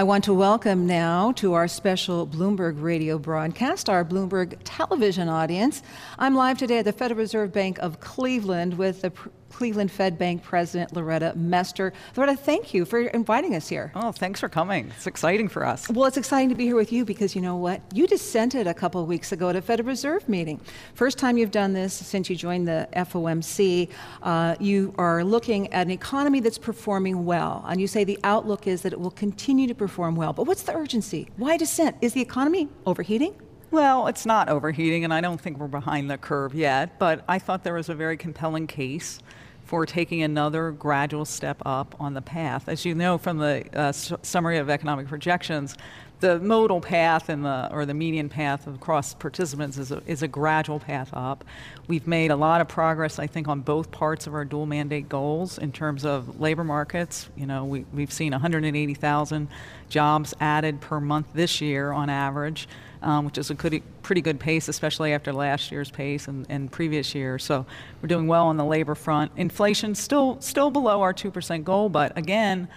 I 0.00 0.02
want 0.02 0.24
to 0.24 0.32
welcome 0.32 0.86
now 0.86 1.32
to 1.32 1.52
our 1.52 1.68
special 1.68 2.26
Bloomberg 2.26 2.80
radio 2.80 3.18
broadcast 3.18 3.90
our 3.90 4.02
Bloomberg 4.02 4.56
television 4.64 5.28
audience. 5.28 5.82
I'm 6.18 6.34
live 6.34 6.56
today 6.56 6.78
at 6.78 6.86
the 6.86 6.92
Federal 6.94 7.18
Reserve 7.18 7.52
Bank 7.52 7.76
of 7.80 8.00
Cleveland 8.00 8.78
with 8.78 9.02
the 9.02 9.12
Cleveland 9.50 9.90
Fed 9.90 10.18
Bank 10.18 10.42
President 10.42 10.92
Loretta 10.94 11.32
Mester. 11.36 11.92
Loretta, 12.16 12.36
thank 12.36 12.72
you 12.72 12.84
for 12.84 13.00
inviting 13.00 13.54
us 13.54 13.68
here. 13.68 13.92
Oh, 13.94 14.12
thanks 14.12 14.40
for 14.40 14.48
coming. 14.48 14.92
It's 14.96 15.06
exciting 15.06 15.48
for 15.48 15.66
us. 15.66 15.88
Well, 15.88 16.06
it's 16.06 16.16
exciting 16.16 16.48
to 16.48 16.54
be 16.54 16.64
here 16.64 16.76
with 16.76 16.92
you 16.92 17.04
because 17.04 17.34
you 17.34 17.42
know 17.42 17.56
what? 17.56 17.80
You 17.92 18.06
dissented 18.06 18.66
a 18.66 18.74
couple 18.74 19.00
of 19.00 19.08
weeks 19.08 19.32
ago 19.32 19.50
at 19.50 19.56
a 19.56 19.62
Federal 19.62 19.88
Reserve 19.88 20.28
meeting. 20.28 20.60
First 20.94 21.18
time 21.18 21.36
you've 21.36 21.50
done 21.50 21.72
this 21.72 21.92
since 21.92 22.30
you 22.30 22.36
joined 22.36 22.66
the 22.68 22.88
FOMC. 22.94 23.88
Uh, 24.22 24.56
you 24.60 24.94
are 24.98 25.24
looking 25.24 25.72
at 25.72 25.86
an 25.86 25.90
economy 25.90 26.40
that's 26.40 26.58
performing 26.58 27.24
well, 27.24 27.64
and 27.68 27.80
you 27.80 27.86
say 27.86 28.04
the 28.04 28.18
outlook 28.24 28.66
is 28.66 28.82
that 28.82 28.92
it 28.92 29.00
will 29.00 29.10
continue 29.10 29.66
to 29.66 29.74
perform 29.74 30.16
well. 30.16 30.32
But 30.32 30.44
what's 30.46 30.62
the 30.62 30.74
urgency? 30.74 31.28
Why 31.36 31.56
dissent? 31.56 31.96
Is 32.00 32.12
the 32.12 32.20
economy 32.20 32.68
overheating? 32.86 33.34
Well, 33.70 34.08
it's 34.08 34.26
not 34.26 34.48
overheating, 34.48 35.04
and 35.04 35.14
I 35.14 35.20
don't 35.20 35.40
think 35.40 35.58
we're 35.58 35.68
behind 35.68 36.10
the 36.10 36.18
curve 36.18 36.56
yet, 36.56 36.98
but 36.98 37.24
I 37.28 37.38
thought 37.38 37.62
there 37.62 37.74
was 37.74 37.88
a 37.88 37.94
very 37.94 38.16
compelling 38.16 38.66
case 38.66 39.20
for 39.64 39.86
taking 39.86 40.24
another 40.24 40.72
gradual 40.72 41.24
step 41.24 41.62
up 41.64 41.94
on 42.00 42.14
the 42.14 42.20
path. 42.20 42.68
As 42.68 42.84
you 42.84 42.96
know 42.96 43.16
from 43.16 43.38
the 43.38 43.64
uh, 43.72 43.92
summary 43.92 44.58
of 44.58 44.68
economic 44.68 45.06
projections, 45.06 45.76
the 46.20 46.38
modal 46.38 46.80
path 46.80 47.28
and 47.28 47.44
the 47.44 47.68
or 47.72 47.86
the 47.86 47.94
median 47.94 48.28
path 48.28 48.66
across 48.66 49.14
participants 49.14 49.78
is 49.78 49.90
a, 49.90 50.02
is 50.06 50.22
a 50.22 50.28
gradual 50.28 50.78
path 50.78 51.10
up. 51.12 51.44
We've 51.88 52.06
made 52.06 52.30
a 52.30 52.36
lot 52.36 52.60
of 52.60 52.68
progress, 52.68 53.18
I 53.18 53.26
think, 53.26 53.48
on 53.48 53.60
both 53.60 53.90
parts 53.90 54.26
of 54.26 54.34
our 54.34 54.44
dual 54.44 54.66
mandate 54.66 55.08
goals 55.08 55.58
in 55.58 55.72
terms 55.72 56.04
of 56.04 56.40
labor 56.40 56.64
markets. 56.64 57.28
You 57.36 57.46
know, 57.46 57.64
we, 57.64 57.84
we've 57.92 58.12
seen 58.12 58.32
180,000 58.32 59.48
jobs 59.88 60.34
added 60.40 60.80
per 60.80 61.00
month 61.00 61.26
this 61.34 61.60
year 61.60 61.92
on 61.92 62.08
average 62.10 62.68
um, 63.02 63.24
which 63.24 63.38
is 63.38 63.50
a 63.50 63.54
pretty 63.54 64.20
good 64.20 64.38
pace, 64.38 64.68
especially 64.68 65.12
after 65.12 65.32
last 65.32 65.72
year's 65.72 65.90
pace 65.90 66.28
and, 66.28 66.46
and 66.48 66.70
previous 66.70 67.14
years. 67.14 67.44
So 67.44 67.64
we're 68.00 68.08
doing 68.08 68.26
well 68.26 68.46
on 68.46 68.56
the 68.56 68.64
labor 68.64 68.94
front. 68.94 69.32
Inflation 69.36 69.94
still 69.94 70.40
still 70.40 70.70
below 70.70 71.00
our 71.02 71.12
two 71.12 71.30
percent 71.30 71.64
goal, 71.64 71.88
but 71.88 72.16
again, 72.16 72.68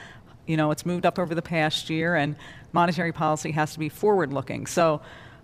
you 0.45 0.57
know, 0.57 0.72
it's 0.72 0.85
moved 0.85 1.05
up 1.05 1.19
over 1.19 1.33
the 1.35 1.41
past 1.41 1.89
year, 1.89 2.16
and 2.16 2.35
monetary 2.73 3.11
policy 3.11 3.52
has 3.52 3.73
to 3.73 3.79
be 3.79 3.89
forward-looking. 3.89 4.67
So 4.67 5.02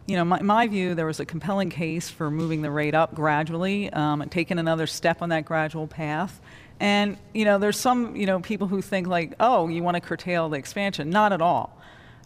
you 0.08 0.16
know, 0.16 0.26
my, 0.26 0.42
my, 0.42 0.68
view, 0.68 0.96
there 0.96 1.06
was 1.06 1.20
a 1.20 1.26
compelling 1.26 1.70
case 1.70 2.10
for 2.10 2.32
moving 2.32 2.64
the 2.64 2.72
rate 2.72 2.96
up 2.96 3.14
gradually 3.14 3.92
um, 3.92 4.24
and 4.24 4.32
taking 4.32 4.58
another 4.58 4.88
step 4.88 5.22
on 5.22 5.30
that 5.30 5.46
gradual 5.46 5.86
path. 5.86 6.42
And, 6.80 7.16
you 7.32 7.46
know, 7.46 7.60
there's 7.60 7.78
some, 7.78 8.16
you 8.16 8.26
know, 8.26 8.40
people 8.40 8.66
who 8.66 8.82
think 8.82 9.06
like, 9.06 9.36
oh, 9.40 9.68
you 9.68 9.84
want 9.84 9.96
to 9.96 10.02
curtail 10.02 10.50
the 10.50 10.58
expansion. 10.58 11.12
Not 11.12 11.32
at 11.32 11.44
all 11.44 11.80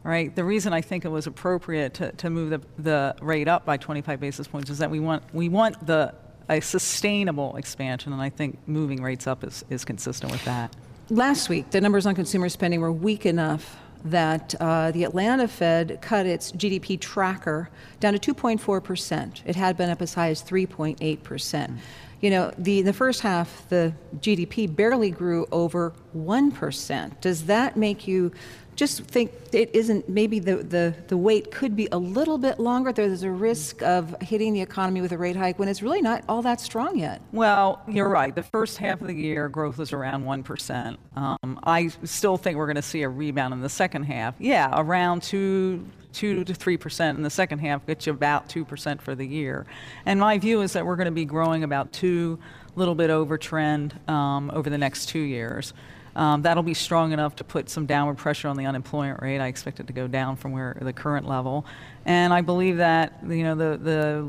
right? 0.03 0.35
The 0.35 0.43
reason 0.43 0.73
I 0.73 0.81
think 0.81 1.05
it 1.05 1.09
was 1.09 1.27
appropriate 1.27 1.93
to, 1.95 2.11
to 2.11 2.29
move 2.29 2.49
the, 2.49 2.61
the 2.77 3.15
rate 3.21 3.47
up 3.47 3.65
by 3.65 3.77
25 3.77 4.19
basis 4.19 4.47
points 4.47 4.69
is 4.69 4.79
that 4.79 4.91
we 4.91 4.99
want, 4.99 5.23
we 5.33 5.49
want 5.49 5.85
the, 5.85 6.13
a 6.49 6.59
sustainable 6.59 7.55
expansion, 7.55 8.11
and 8.11 8.21
I 8.21 8.29
think 8.29 8.59
moving 8.67 9.01
rates 9.01 9.27
up 9.27 9.43
is, 9.43 9.63
is 9.69 9.85
consistent 9.85 10.31
with 10.31 10.43
that. 10.45 10.75
Last 11.09 11.49
week, 11.49 11.71
the 11.71 11.81
numbers 11.81 12.05
on 12.05 12.15
consumer 12.15 12.49
spending 12.49 12.81
were 12.81 12.91
weak 12.91 13.25
enough 13.25 13.77
that 14.05 14.55
uh, 14.59 14.91
the 14.91 15.03
Atlanta 15.03 15.47
Fed 15.47 15.99
cut 16.01 16.25
its 16.25 16.51
GDP 16.51 16.99
tracker 16.99 17.69
down 17.99 18.17
to 18.17 18.33
2.4%. 18.33 19.41
It 19.45 19.55
had 19.55 19.77
been 19.77 19.89
up 19.89 20.01
as 20.01 20.13
high 20.13 20.29
as 20.29 20.43
3.8%. 20.43 20.97
Mm. 20.97 21.77
You 22.21 22.29
know, 22.29 22.53
the, 22.57 22.81
the 22.81 22.93
first 22.93 23.19
half, 23.19 23.67
the 23.67 23.93
GDP 24.19 24.73
barely 24.73 25.11
grew 25.11 25.45
over 25.51 25.93
1%. 26.15 27.19
Does 27.19 27.45
that 27.47 27.75
make 27.75 28.07
you 28.07 28.31
just 28.75 29.03
think 29.03 29.31
it 29.51 29.69
isn't 29.73 30.09
maybe 30.09 30.39
the, 30.39 30.57
the, 30.57 30.95
the 31.07 31.17
wait 31.17 31.51
could 31.51 31.75
be 31.75 31.87
a 31.91 31.97
little 31.97 32.37
bit 32.37 32.59
longer. 32.59 32.91
There's 32.91 33.23
a 33.23 33.31
risk 33.31 33.81
of 33.81 34.15
hitting 34.21 34.53
the 34.53 34.61
economy 34.61 35.01
with 35.01 35.11
a 35.11 35.17
rate 35.17 35.35
hike 35.35 35.59
when 35.59 35.67
it's 35.67 35.81
really 35.81 36.01
not 36.01 36.23
all 36.27 36.41
that 36.41 36.59
strong 36.59 36.97
yet. 36.97 37.21
Well 37.31 37.81
you're 37.87 38.09
right. 38.09 38.33
The 38.33 38.43
first 38.43 38.77
half 38.77 39.01
of 39.01 39.07
the 39.07 39.15
year 39.15 39.49
growth 39.49 39.77
was 39.77 39.93
around 39.93 40.23
1% 40.23 40.97
um, 41.15 41.59
i 41.63 41.87
still 42.03 42.37
think 42.37 42.57
we're 42.57 42.65
going 42.65 42.75
to 42.75 42.81
see 42.81 43.03
a 43.03 43.09
rebound 43.09 43.53
in 43.53 43.61
the 43.61 43.69
second 43.69 44.03
half. 44.03 44.35
Yeah 44.39 44.69
around 44.73 45.23
2 45.23 45.85
2 46.13 46.43
to 46.43 46.53
3% 46.53 47.15
in 47.15 47.23
the 47.23 47.29
second 47.29 47.59
half 47.59 47.85
gets 47.87 48.05
you 48.05 48.13
about 48.13 48.47
2% 48.47 49.01
for 49.01 49.15
the 49.15 49.25
year. 49.25 49.65
And 50.05 50.19
my 50.19 50.37
view 50.37 50.61
is 50.61 50.73
that 50.73 50.85
we're 50.85 50.95
going 50.95 51.05
to 51.05 51.11
be 51.11 51.25
growing 51.25 51.63
about 51.63 51.91
2 51.91 52.37
little 52.75 52.95
bit 52.95 53.09
over 53.09 53.37
trend 53.37 53.99
um, 54.07 54.51
over 54.51 54.69
the 54.69 54.77
next 54.77 55.07
two 55.07 55.19
years 55.19 55.73
um, 56.15 56.43
that'll 56.43 56.63
be 56.63 56.73
strong 56.73 57.11
enough 57.11 57.35
to 57.37 57.43
put 57.43 57.69
some 57.69 57.85
downward 57.85 58.17
pressure 58.17 58.47
on 58.47 58.57
the 58.57 58.65
unemployment 58.65 59.21
rate. 59.21 59.39
I 59.39 59.47
expect 59.47 59.79
it 59.79 59.87
to 59.87 59.93
go 59.93 60.07
down 60.07 60.35
from 60.35 60.51
where 60.51 60.77
the 60.79 60.93
current 60.93 61.27
level, 61.27 61.65
and 62.05 62.33
I 62.33 62.41
believe 62.41 62.77
that 62.77 63.19
you 63.27 63.43
know 63.43 63.55
the 63.55 63.77
the, 63.77 64.27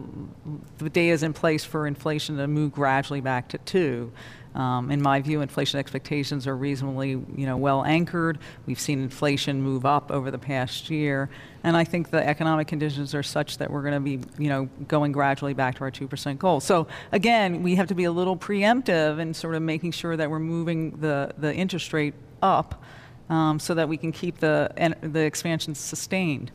the 0.78 0.90
data 0.90 1.12
is 1.12 1.22
in 1.22 1.32
place 1.32 1.64
for 1.64 1.86
inflation 1.86 2.36
to 2.38 2.46
move 2.46 2.72
gradually 2.72 3.20
back 3.20 3.48
to 3.48 3.58
two. 3.58 4.12
Um, 4.54 4.90
in 4.90 5.02
my 5.02 5.20
view, 5.20 5.40
inflation 5.40 5.80
expectations 5.80 6.46
are 6.46 6.56
reasonably, 6.56 7.10
you 7.10 7.46
know, 7.46 7.56
well 7.56 7.84
anchored. 7.84 8.38
We've 8.66 8.78
seen 8.78 9.02
inflation 9.02 9.60
move 9.60 9.84
up 9.84 10.10
over 10.10 10.30
the 10.30 10.38
past 10.38 10.90
year, 10.90 11.28
and 11.64 11.76
I 11.76 11.84
think 11.84 12.10
the 12.10 12.24
economic 12.24 12.68
conditions 12.68 13.14
are 13.14 13.22
such 13.22 13.58
that 13.58 13.70
we're 13.70 13.82
going 13.82 13.94
to 13.94 14.00
be, 14.00 14.20
you 14.42 14.48
know, 14.48 14.68
going 14.86 15.12
gradually 15.12 15.54
back 15.54 15.74
to 15.76 15.80
our 15.82 15.90
two 15.90 16.06
percent 16.06 16.38
goal. 16.38 16.60
So 16.60 16.86
again, 17.10 17.62
we 17.64 17.74
have 17.74 17.88
to 17.88 17.94
be 17.94 18.04
a 18.04 18.12
little 18.12 18.36
preemptive 18.36 19.18
in 19.18 19.34
sort 19.34 19.56
of 19.56 19.62
making 19.62 19.92
sure 19.92 20.16
that 20.16 20.30
we're 20.30 20.38
moving 20.38 20.92
the 21.00 21.34
the 21.36 21.52
interest 21.52 21.92
rate 21.92 22.14
up. 22.40 22.82
Um, 23.30 23.58
so 23.58 23.72
that 23.72 23.88
we 23.88 23.96
can 23.96 24.12
keep 24.12 24.36
the 24.36 24.70
the 25.00 25.20
expansion 25.20 25.74
sustained. 25.74 26.52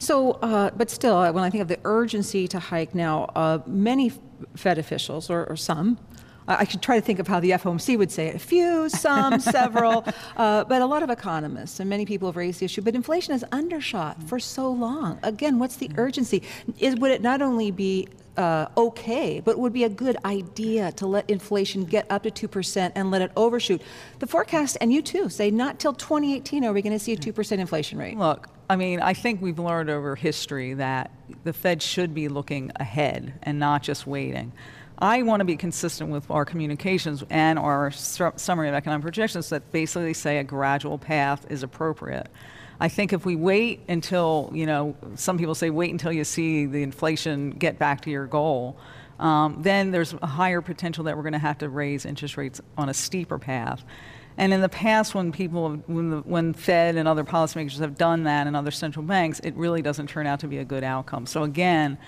So, 0.00 0.32
uh, 0.32 0.70
but 0.76 0.90
still, 0.90 1.16
uh, 1.16 1.30
when 1.30 1.44
I 1.44 1.50
think 1.50 1.62
of 1.62 1.68
the 1.68 1.78
urgency 1.84 2.48
to 2.48 2.58
hike 2.58 2.92
now, 2.92 3.30
uh, 3.36 3.60
many 3.66 4.12
Fed 4.56 4.78
officials, 4.78 5.30
or, 5.30 5.46
or 5.46 5.56
some, 5.56 5.96
I 6.48 6.64
should 6.64 6.80
try 6.80 6.96
to 6.96 7.04
think 7.04 7.18
of 7.18 7.28
how 7.28 7.40
the 7.40 7.50
FOMC 7.50 7.98
would 7.98 8.10
say 8.10 8.28
it. 8.28 8.34
A 8.34 8.38
few, 8.38 8.88
some, 8.88 9.38
several, 9.40 10.04
uh, 10.36 10.64
but 10.64 10.80
a 10.80 10.86
lot 10.86 11.02
of 11.02 11.10
economists 11.10 11.78
and 11.78 11.90
many 11.90 12.06
people 12.06 12.28
have 12.28 12.36
raised 12.36 12.60
the 12.60 12.64
issue. 12.64 12.80
But 12.80 12.94
inflation 12.94 13.32
has 13.32 13.44
undershot 13.52 14.22
for 14.22 14.40
so 14.40 14.70
long. 14.70 15.18
Again, 15.22 15.58
what's 15.58 15.76
the 15.76 15.90
urgency? 15.96 16.42
Is, 16.78 16.96
would 16.96 17.10
it 17.10 17.20
not 17.20 17.42
only 17.42 17.70
be 17.70 18.08
uh, 18.38 18.68
okay, 18.76 19.40
but 19.44 19.58
would 19.58 19.72
be 19.72 19.82
a 19.82 19.88
good 19.88 20.16
idea 20.24 20.92
to 20.92 21.06
let 21.06 21.28
inflation 21.28 21.84
get 21.84 22.06
up 22.08 22.22
to 22.22 22.30
2% 22.30 22.92
and 22.94 23.10
let 23.10 23.20
it 23.20 23.32
overshoot. 23.36 23.82
The 24.20 24.28
forecast, 24.28 24.78
and 24.80 24.92
you 24.92 25.02
too, 25.02 25.28
say 25.28 25.50
not 25.50 25.80
till 25.80 25.92
2018 25.92 26.64
are 26.64 26.72
we 26.72 26.80
going 26.80 26.92
to 26.92 27.00
see 27.00 27.12
a 27.12 27.16
2% 27.16 27.58
inflation 27.58 27.98
rate. 27.98 28.16
Look, 28.16 28.48
I 28.70 28.76
mean, 28.76 29.00
I 29.00 29.12
think 29.12 29.42
we've 29.42 29.58
learned 29.58 29.90
over 29.90 30.14
history 30.14 30.74
that 30.74 31.10
the 31.42 31.52
Fed 31.52 31.82
should 31.82 32.14
be 32.14 32.28
looking 32.28 32.70
ahead 32.76 33.34
and 33.42 33.58
not 33.58 33.82
just 33.82 34.06
waiting. 34.06 34.52
I 35.00 35.22
want 35.22 35.40
to 35.40 35.44
be 35.44 35.56
consistent 35.56 36.10
with 36.10 36.28
our 36.30 36.44
communications 36.44 37.22
and 37.30 37.58
our 37.58 37.92
summary 37.92 38.68
of 38.68 38.74
economic 38.74 39.02
projections 39.02 39.48
that 39.50 39.70
basically 39.70 40.14
say 40.14 40.38
a 40.38 40.44
gradual 40.44 40.98
path 40.98 41.46
is 41.50 41.62
appropriate. 41.62 42.28
I 42.80 42.88
think 42.88 43.12
if 43.12 43.24
we 43.24 43.36
wait 43.36 43.80
until, 43.88 44.50
you 44.52 44.66
know, 44.66 44.96
some 45.14 45.38
people 45.38 45.54
say 45.54 45.70
wait 45.70 45.90
until 45.90 46.12
you 46.12 46.24
see 46.24 46.66
the 46.66 46.82
inflation 46.82 47.50
get 47.50 47.78
back 47.78 48.00
to 48.02 48.10
your 48.10 48.26
goal, 48.26 48.76
um, 49.20 49.58
then 49.62 49.90
there's 49.90 50.14
a 50.14 50.26
higher 50.26 50.60
potential 50.60 51.04
that 51.04 51.16
we're 51.16 51.22
going 51.22 51.32
to 51.32 51.38
have 51.38 51.58
to 51.58 51.68
raise 51.68 52.04
interest 52.04 52.36
rates 52.36 52.60
on 52.76 52.88
a 52.88 52.94
steeper 52.94 53.38
path. 53.38 53.84
And 54.36 54.52
in 54.52 54.60
the 54.60 54.68
past, 54.68 55.16
when 55.16 55.32
people, 55.32 55.82
when, 55.86 56.10
the, 56.10 56.18
when 56.18 56.54
Fed 56.54 56.94
and 56.94 57.08
other 57.08 57.24
policymakers 57.24 57.80
have 57.80 57.98
done 57.98 58.22
that 58.24 58.46
and 58.46 58.54
other 58.54 58.70
central 58.70 59.04
banks, 59.04 59.40
it 59.40 59.54
really 59.56 59.82
doesn't 59.82 60.08
turn 60.08 60.28
out 60.28 60.38
to 60.40 60.48
be 60.48 60.58
a 60.58 60.64
good 60.64 60.84
outcome. 60.84 61.26
So 61.26 61.42
again, 61.42 61.98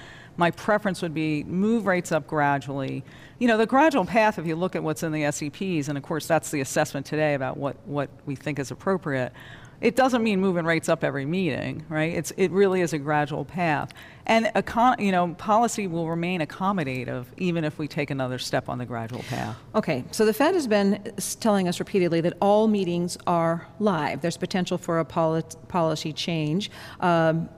my 0.41 0.51
preference 0.51 1.03
would 1.03 1.13
be 1.13 1.45
move 1.45 1.87
rates 1.87 2.11
up 2.11 2.27
gradually. 2.27 3.05
You 3.39 3.47
know, 3.47 3.59
the 3.59 3.67
gradual 3.67 4.07
path, 4.07 4.39
if 4.39 4.47
you 4.47 4.57
look 4.57 4.75
at 4.75 4.83
what's 4.83 5.03
in 5.03 5.13
the 5.13 5.25
SEPs, 5.25 5.89
and 5.89 5.99
of 5.99 6.03
course 6.03 6.27
that's 6.27 6.51
the 6.51 6.63
assessment 6.63 7.05
today 7.05 7.35
about 7.35 7.59
what, 7.59 7.77
what 7.87 8.09
we 8.25 8.35
think 8.35 8.59
is 8.59 8.71
appropriate, 8.71 9.35
it 9.83 9.97
doesn't 9.97 10.23
mean 10.23 10.41
moving 10.41 10.65
rates 10.65 10.89
up 10.89 11.05
every 11.05 11.27
meeting, 11.27 11.85
right? 11.91 12.15
It's, 12.15 12.33
it 12.39 12.51
really 12.53 12.81
is 12.81 12.95
a 12.95 12.99
gradual 12.99 13.45
path. 13.45 13.93
And 14.25 14.47
econ- 14.47 14.99
you 14.99 15.13
know, 15.13 15.35
policy 15.35 15.87
will 15.87 16.09
remain 16.09 16.41
accommodative 16.41 17.27
even 17.37 17.63
if 17.63 17.79
we 17.79 17.87
take 17.87 18.11
another 18.11 18.39
step 18.39 18.71
on 18.71 18.79
the 18.79 18.87
gradual 18.87 19.23
path. 19.25 19.57
Okay, 19.75 20.05
so 20.11 20.25
the 20.25 20.33
Fed 20.33 20.55
has 20.55 20.67
been 20.67 21.13
telling 21.41 21.69
us 21.69 21.81
repeatedly 21.81 22.23
that 22.23 22.35
all 22.41 22.67
meetings 22.67 23.19
are 23.27 23.67
live. 23.79 24.23
There's 24.23 24.39
potential 24.39 24.79
for 24.79 25.01
a 25.01 25.05
policy 25.05 26.15
change. 26.15 26.71
Um, 27.01 27.51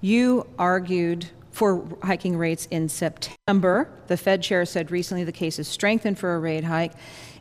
you 0.00 0.46
argued 0.58 1.28
for 1.56 1.88
hiking 2.02 2.36
rates 2.36 2.68
in 2.70 2.86
September. 2.86 3.88
The 4.08 4.18
Fed 4.18 4.42
chair 4.42 4.66
said 4.66 4.90
recently 4.90 5.24
the 5.24 5.32
case 5.32 5.58
is 5.58 5.66
strengthened 5.66 6.18
for 6.18 6.34
a 6.34 6.38
rate 6.38 6.64
hike. 6.64 6.92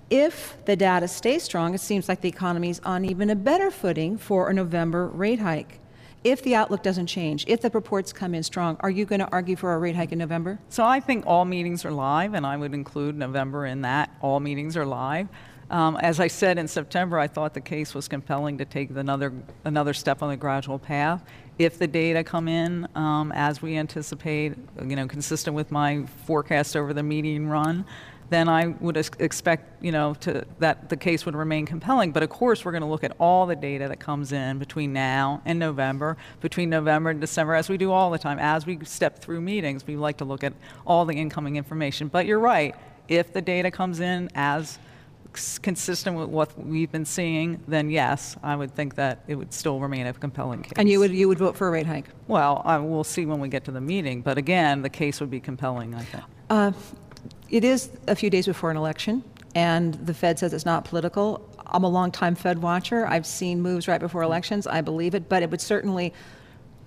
If 0.10 0.56
the 0.64 0.78
data 0.78 1.10
stays 1.10 1.44
strong, 1.44 1.74
it 1.74 1.82
seems 1.82 2.08
like 2.08 2.22
the 2.22 2.30
economy 2.30 2.70
is 2.70 2.80
on 2.86 3.04
even 3.04 3.30
a 3.30 3.36
better 3.36 3.70
footing 3.70 4.18
for 4.18 4.50
a 4.50 4.54
November 4.54 5.08
rate 5.08 5.40
hike. 5.40 5.82
If 6.24 6.42
the 6.44 6.56
outlook 6.56 6.82
doesn't 6.82 7.08
change, 7.08 7.44
if 7.50 7.60
the 7.60 7.70
reports 7.72 8.14
come 8.14 8.34
in 8.34 8.44
strong, 8.44 8.78
are 8.80 8.90
you 8.90 9.04
going 9.04 9.20
to 9.20 9.30
argue 9.34 9.58
for 9.58 9.74
a 9.74 9.78
rate 9.78 9.98
hike 9.98 10.14
in 10.14 10.20
November? 10.20 10.60
So 10.70 10.86
I 10.86 11.02
think 11.02 11.26
all 11.28 11.44
meetings 11.44 11.84
are 11.84 11.92
live, 11.92 12.36
and 12.36 12.48
I 12.48 12.56
would 12.56 12.74
include 12.74 13.18
November 13.18 13.66
in 13.66 13.82
that. 13.82 14.16
All 14.22 14.40
meetings 14.40 14.78
are 14.78 14.86
live. 14.86 15.28
Um, 15.70 15.98
as 15.98 16.20
I 16.20 16.28
said 16.28 16.58
in 16.58 16.68
September, 16.68 17.18
I 17.18 17.28
thought 17.28 17.54
the 17.54 17.62
case 17.62 17.96
was 17.96 18.08
compelling 18.08 18.60
to 18.60 18.66
take 18.66 18.92
another 18.92 19.34
another 19.64 19.94
step 19.94 20.22
on 20.22 20.30
the 20.30 20.38
gradual 20.38 20.78
path. 20.78 21.24
If 21.58 21.80
the 21.80 21.88
data 21.88 22.24
come 22.24 22.48
in 22.48 22.88
um, 22.96 23.32
as 23.32 23.62
we 23.62 23.78
anticipate, 23.78 24.54
you 24.84 24.96
know, 24.96 25.08
consistent 25.08 25.56
with 25.56 25.72
my 25.72 26.06
forecast 26.26 26.76
over 26.76 26.94
the 26.94 27.02
median 27.02 27.48
run, 27.48 27.86
then 28.30 28.50
I 28.50 28.68
would 28.68 28.98
ex- 28.98 29.10
expect, 29.20 29.84
you 29.84 29.92
know, 29.92 30.16
to, 30.16 30.46
that 30.60 30.90
the 30.90 30.98
case 30.98 31.26
would 31.26 31.36
remain 31.36 31.66
compelling. 31.66 32.12
But 32.12 32.24
of 32.24 32.30
course, 32.30 32.66
we're 32.66 32.72
going 32.72 32.82
to 32.82 32.88
look 32.88 33.04
at 33.04 33.16
all 33.20 33.46
the 33.46 33.56
data 33.56 33.88
that 33.88 34.00
comes 34.00 34.32
in 34.32 34.60
between 34.60 34.94
now 34.94 35.42
and 35.46 35.60
November, 35.60 36.18
between 36.42 36.70
November 36.70 37.12
and 37.12 37.22
December, 37.22 37.56
as 37.56 37.70
we 37.70 37.78
do 37.78 37.92
all 37.92 38.12
the 38.12 38.18
time. 38.18 38.40
As 38.40 38.66
we 38.66 38.84
step 38.84 39.20
through 39.20 39.42
meetings, 39.42 39.86
we 39.86 39.96
like 39.96 40.18
to 40.18 40.26
look 40.26 40.44
at 40.44 40.54
all 40.86 41.06
the 41.06 41.14
incoming 41.16 41.56
information. 41.56 42.08
But 42.08 42.26
you're 42.26 42.40
right. 42.40 42.76
If 43.08 43.32
the 43.32 43.42
data 43.42 43.72
comes 43.72 44.00
in 44.00 44.30
as 44.36 44.80
consistent 45.62 46.18
with 46.18 46.30
what 46.30 46.58
we've 46.58 46.92
been 46.92 47.06
seeing, 47.06 47.62
then 47.68 47.90
yes, 47.90 48.36
I 48.44 48.56
would 48.56 48.74
think 48.74 48.96
that 48.96 49.24
it 49.28 49.36
would 49.36 49.54
still 49.54 49.80
remain 49.80 50.08
a 50.08 50.14
compelling 50.14 50.64
case. 50.64 50.74
And 50.78 50.90
you 50.90 51.00
would, 51.00 51.12
you 51.12 51.28
would 51.28 51.40
vote 51.40 51.56
for 51.56 51.68
a 51.68 51.72
rate 51.72 51.86
hike? 51.86 52.06
Well, 52.28 52.62
uh, 52.66 52.82
we'll 52.82 53.04
see 53.04 53.26
when 53.26 53.40
we 53.40 53.48
get 53.48 53.64
to 53.66 53.72
the 53.72 53.82
meeting. 53.82 54.22
But 54.22 54.38
again, 54.38 54.82
the 54.82 54.90
case 54.90 55.20
would 55.20 55.32
be 55.32 55.40
compelling, 55.40 55.94
I 55.96 56.02
think. 56.04 56.24
Uh, 56.50 56.72
it 57.50 57.64
is 57.64 57.92
a 58.08 58.16
few 58.16 58.30
days 58.30 58.46
before 58.46 58.72
an 58.72 58.78
election, 58.78 59.24
and 59.54 59.94
the 59.94 60.14
Fed 60.14 60.40
says 60.40 60.54
it's 60.54 60.66
not 60.66 60.86
political. 60.86 61.48
I'm 61.68 61.84
a 61.84 61.90
longtime 61.90 62.36
Fed 62.36 62.62
watcher. 62.62 63.08
I've 63.08 63.26
seen 63.26 63.62
moves 63.62 63.88
right 63.88 64.00
before 64.00 64.22
elections. 64.22 64.68
I 64.68 64.82
believe 64.82 65.16
it, 65.16 65.30
but 65.30 65.44
it 65.44 65.50
would 65.50 65.62
certainly 65.62 66.14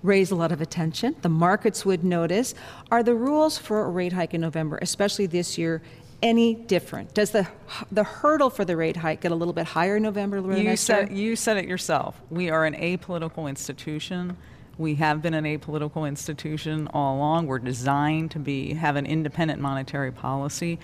raise 0.01 0.31
a 0.31 0.35
lot 0.35 0.51
of 0.51 0.61
attention. 0.61 1.15
The 1.21 1.29
markets 1.29 1.85
would 1.85 2.03
notice. 2.03 2.55
Are 2.91 3.03
the 3.03 3.15
rules 3.15 3.57
for 3.57 3.85
a 3.85 3.89
rate 3.89 4.13
hike 4.13 4.33
in 4.33 4.41
November, 4.41 4.79
especially 4.81 5.25
this 5.25 5.57
year, 5.57 5.81
any 6.21 6.55
different? 6.55 7.13
Does 7.13 7.31
the 7.31 7.47
the 7.91 8.03
hurdle 8.03 8.49
for 8.49 8.65
the 8.65 8.75
rate 8.75 8.97
hike 8.97 9.21
get 9.21 9.31
a 9.31 9.35
little 9.35 9.53
bit 9.53 9.65
higher 9.65 9.97
in 9.97 10.03
November? 10.03 10.57
You 10.57 10.75
said 10.75 11.11
you 11.11 11.35
said 11.35 11.57
it 11.57 11.65
yourself. 11.65 12.19
We 12.29 12.49
are 12.49 12.65
an 12.65 12.75
apolitical 12.75 13.47
institution. 13.49 14.37
We 14.77 14.95
have 14.95 15.21
been 15.21 15.33
an 15.33 15.43
apolitical 15.43 16.07
institution 16.07 16.87
all 16.93 17.17
along. 17.17 17.47
We're 17.47 17.59
designed 17.59 18.31
to 18.31 18.39
be 18.39 18.73
have 18.73 18.95
an 18.95 19.05
independent 19.05 19.61
monetary 19.61 20.11
policy. 20.11 20.79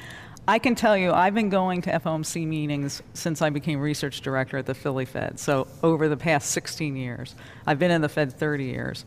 I 0.47 0.59
can 0.59 0.75
tell 0.75 0.95
you, 0.95 1.11
I've 1.11 1.33
been 1.33 1.49
going 1.49 1.81
to 1.83 1.91
FOMC 1.91 2.45
meetings 2.45 3.01
since 3.15 3.41
I 3.41 3.49
became 3.49 3.79
research 3.79 4.21
director 4.21 4.59
at 4.59 4.67
the 4.67 4.75
Philly 4.75 5.05
Fed. 5.05 5.39
So 5.39 5.67
over 5.81 6.07
the 6.07 6.17
past 6.17 6.51
16 6.51 6.95
years, 6.95 7.33
I've 7.65 7.79
been 7.79 7.89
in 7.89 8.01
the 8.01 8.09
Fed 8.09 8.31
30 8.31 8.65
years 8.65 9.05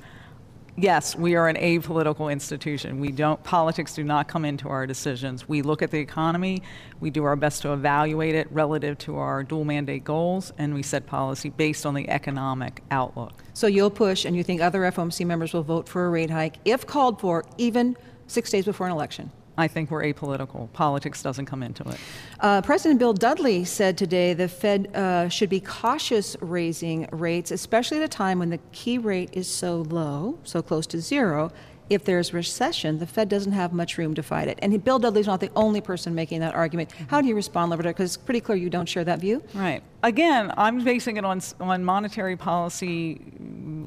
yes, 0.78 1.16
we 1.16 1.34
are 1.34 1.48
an 1.48 1.56
apolitical 1.56 2.30
institution. 2.30 3.00
We 3.00 3.10
don't 3.10 3.42
politics 3.42 3.94
do 3.94 4.04
not 4.04 4.28
come 4.28 4.44
into 4.44 4.68
our 4.68 4.86
decisions. 4.86 5.48
We 5.48 5.62
look 5.62 5.82
at 5.82 5.90
the 5.90 5.98
economy, 5.98 6.62
we 7.00 7.10
do 7.10 7.24
our 7.24 7.36
best 7.36 7.62
to 7.62 7.72
evaluate 7.72 8.34
it 8.34 8.50
relative 8.50 8.98
to 8.98 9.16
our 9.16 9.42
dual 9.42 9.64
mandate 9.64 10.04
goals, 10.04 10.52
and 10.58 10.74
we 10.74 10.82
set 10.82 11.06
policy 11.06 11.50
based 11.50 11.84
on 11.84 11.94
the 11.94 12.08
economic 12.08 12.82
outlook. 12.90 13.42
So 13.54 13.66
you'll 13.66 13.90
push, 13.90 14.24
and 14.24 14.36
you 14.36 14.44
think 14.44 14.60
other 14.60 14.80
FOMC 14.80 15.26
members 15.26 15.52
will 15.52 15.62
vote 15.62 15.88
for 15.88 16.06
a 16.06 16.10
rate 16.10 16.30
hike 16.30 16.56
if 16.64 16.86
called 16.86 17.20
for, 17.20 17.44
even 17.56 17.96
six 18.26 18.50
days 18.50 18.64
before 18.64 18.86
an 18.86 18.92
election? 18.92 19.32
I 19.58 19.66
think 19.66 19.90
we're 19.90 20.04
apolitical. 20.04 20.72
Politics 20.72 21.20
doesn't 21.20 21.46
come 21.46 21.64
into 21.64 21.82
it. 21.88 21.98
Uh, 22.38 22.62
President 22.62 23.00
Bill 23.00 23.12
Dudley 23.12 23.64
said 23.64 23.98
today 23.98 24.32
the 24.32 24.48
Fed 24.48 24.94
uh, 24.94 25.28
should 25.28 25.50
be 25.50 25.58
cautious 25.58 26.36
raising 26.40 27.08
rates, 27.10 27.50
especially 27.50 27.98
at 27.98 28.04
a 28.04 28.08
time 28.08 28.38
when 28.38 28.50
the 28.50 28.60
key 28.70 28.98
rate 28.98 29.30
is 29.32 29.48
so 29.48 29.82
low, 29.82 30.38
so 30.44 30.62
close 30.62 30.86
to 30.86 31.00
zero, 31.00 31.50
if 31.90 32.04
there's 32.04 32.32
recession, 32.32 32.98
the 32.98 33.06
Fed 33.06 33.28
doesn't 33.28 33.52
have 33.52 33.72
much 33.72 33.98
room 33.98 34.14
to 34.14 34.22
fight 34.22 34.48
it. 34.48 34.58
And 34.60 34.82
Bill 34.84 34.98
Dudley's 34.98 35.26
not 35.26 35.40
the 35.40 35.50
only 35.56 35.80
person 35.80 36.14
making 36.14 36.40
that 36.40 36.54
argument. 36.54 36.92
How 37.08 37.20
do 37.20 37.28
you 37.28 37.34
respond, 37.34 37.70
Loretta? 37.70 37.90
Because 37.90 38.14
it's 38.14 38.22
pretty 38.22 38.40
clear 38.40 38.56
you 38.56 38.70
don't 38.70 38.88
share 38.88 39.04
that 39.04 39.20
view. 39.20 39.42
Right. 39.54 39.82
Again, 40.02 40.52
I'm 40.56 40.84
basing 40.84 41.16
it 41.16 41.24
on 41.24 41.40
on 41.60 41.84
monetary 41.84 42.36
policy, 42.36 43.20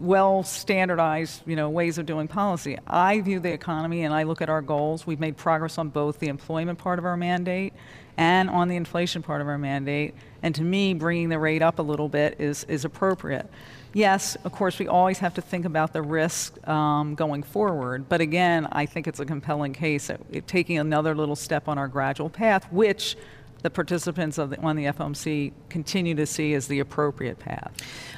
well 0.01 0.43
standardized, 0.43 1.43
you 1.45 1.55
know, 1.55 1.69
ways 1.69 1.97
of 1.97 2.05
doing 2.05 2.27
policy. 2.27 2.77
I 2.87 3.21
view 3.21 3.39
the 3.39 3.53
economy 3.53 4.03
and 4.03 4.13
I 4.13 4.23
look 4.23 4.41
at 4.41 4.49
our 4.49 4.61
goals. 4.61 5.07
We've 5.07 5.19
made 5.19 5.37
progress 5.37 5.77
on 5.77 5.89
both 5.89 6.19
the 6.19 6.27
employment 6.27 6.79
part 6.79 6.99
of 6.99 7.05
our 7.05 7.17
mandate 7.17 7.73
and 8.17 8.49
on 8.49 8.67
the 8.67 8.75
inflation 8.75 9.21
part 9.21 9.41
of 9.41 9.47
our 9.47 9.57
mandate. 9.57 10.15
And 10.43 10.53
to 10.55 10.63
me, 10.63 10.93
bringing 10.93 11.29
the 11.29 11.39
rate 11.39 11.61
up 11.61 11.79
a 11.79 11.83
little 11.83 12.09
bit 12.09 12.35
is 12.39 12.65
is 12.65 12.83
appropriate 12.83 13.49
yes, 13.93 14.35
of 14.43 14.51
course, 14.51 14.79
we 14.79 14.87
always 14.87 15.19
have 15.19 15.33
to 15.35 15.41
think 15.41 15.65
about 15.65 15.93
the 15.93 16.01
risk 16.01 16.65
um, 16.67 17.15
going 17.15 17.43
forward. 17.43 18.07
But 18.09 18.21
again, 18.21 18.67
I 18.71 18.85
think 18.85 19.07
it's 19.07 19.19
a 19.19 19.25
compelling 19.25 19.73
case 19.73 20.09
at, 20.09 20.21
at 20.33 20.47
taking 20.47 20.77
another 20.79 21.15
little 21.15 21.35
step 21.35 21.67
on 21.67 21.77
our 21.77 21.87
gradual 21.87 22.29
path, 22.29 22.71
which 22.71 23.17
the 23.61 23.69
participants 23.69 24.37
the, 24.37 24.59
on 24.61 24.75
the 24.75 24.85
FOMC 24.85 25.51
continue 25.69 26.15
to 26.15 26.25
see 26.25 26.53
as 26.53 26.67
the 26.67 26.79
appropriate 26.79 27.39
path. 27.39 27.71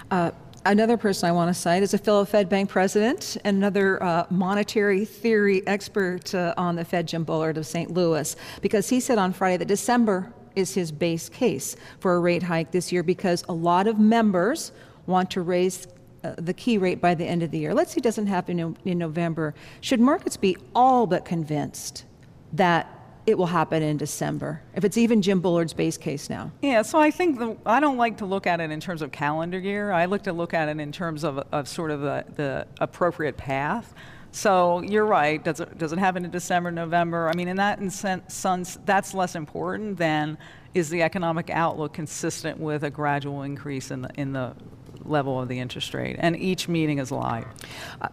Uh, 0.10 0.31
Another 0.66 0.96
person 0.96 1.28
I 1.28 1.34
want 1.34 1.54
to 1.54 1.54
cite 1.54 1.84
is 1.84 1.94
a 1.94 1.98
fellow 1.98 2.24
Fed 2.24 2.48
Bank 2.48 2.70
president 2.70 3.36
and 3.44 3.58
another 3.58 4.02
uh, 4.02 4.25
monetary 4.30 5.04
theory 5.04 5.62
expert 5.68 6.34
uh, 6.34 6.54
on 6.56 6.78
the 6.78 6.86
Fed, 6.86 7.06
Jim 7.06 7.25
Bullard 7.25 7.58
of 7.58 7.66
St. 7.66 7.92
Louis, 7.92 8.34
because 8.62 8.88
he 8.88 9.02
said 9.02 9.18
on 9.18 9.34
Friday 9.34 9.58
that 9.58 9.68
December 9.68 10.31
is 10.56 10.74
his 10.74 10.90
base 10.90 11.28
case 11.28 11.75
for 12.00 12.16
a 12.16 12.20
rate 12.20 12.44
hike 12.44 12.72
this 12.72 12.94
year 12.94 13.04
because 13.04 13.44
a 13.50 13.54
lot 13.54 13.88
of 13.88 14.00
members 14.00 14.72
want 15.05 15.31
to 15.31 15.41
raise 15.41 15.88
uh, 16.23 16.35
the 16.38 16.53
key 16.53 16.77
rate 16.77 17.01
by 17.01 17.13
the 17.13 17.25
end 17.25 17.44
of 17.44 17.51
the 17.51 17.59
year. 17.59 17.73
Let's 17.73 17.91
say 17.94 17.97
it 17.97 18.03
doesn't 18.03 18.27
happen 18.27 18.59
in, 18.59 18.77
in 18.85 18.97
November. 18.97 19.53
Should 19.81 20.00
markets 20.00 20.38
be 20.38 20.57
all 20.73 21.05
but 21.05 21.25
convinced 21.25 22.05
that 22.53 22.88
it 23.25 23.38
will 23.38 23.47
happen 23.47 23.81
in 23.81 23.95
December, 23.95 24.61
if 24.75 24.83
it's 24.83 24.97
even 24.97 25.21
Jim 25.21 25.39
Bullard's 25.39 25.73
base 25.73 25.97
case 25.97 26.29
now. 26.29 26.51
Yeah, 26.61 26.81
so 26.81 27.00
I 27.00 27.09
think 27.09 27.39
the, 27.39 27.55
I 27.65 27.79
don't 27.79 27.95
like 27.95 28.17
to 28.17 28.25
look 28.25 28.45
at 28.47 28.59
it 28.59 28.69
in 28.69 28.81
terms 28.81 29.01
of 29.01 29.13
calendar 29.13 29.57
year. 29.59 29.91
I 29.91 30.05
like 30.05 30.23
to 30.23 30.33
look 30.33 30.53
at 30.53 30.67
it 30.67 30.77
in 30.79 30.91
terms 30.91 31.23
of, 31.23 31.38
of 31.51 31.67
sort 31.69 31.91
of 31.91 32.01
the, 32.01 32.25
the 32.35 32.67
appropriate 32.81 33.38
path. 33.38 33.94
So 34.31 34.81
you're 34.81 35.05
right. 35.05 35.41
Does 35.41 35.61
it, 35.61 35.77
does 35.77 35.94
it 35.94 36.00
happen 36.00 36.25
in 36.25 36.31
December, 36.31 36.71
November? 36.71 37.29
I 37.29 37.35
mean, 37.35 37.47
in 37.47 37.57
that 37.57 37.79
sense, 37.91 38.77
that's 38.83 39.13
less 39.13 39.35
important 39.35 39.97
than 39.97 40.38
is 40.73 40.89
the 40.89 41.03
economic 41.03 41.50
outlook 41.50 41.94
consistent 41.94 42.59
with 42.59 42.83
a 42.83 42.89
gradual 42.89 43.44
increase 43.44 43.91
in 43.91 44.01
the, 44.01 44.09
in 44.15 44.33
the 44.33 44.53
level 45.05 45.39
of 45.39 45.47
the 45.47 45.59
interest 45.59 45.94
rate, 45.94 46.15
and 46.19 46.35
each 46.35 46.67
meeting 46.67 47.00
is 47.00 47.11
live. 47.11 47.47
Uh, 48.01 48.07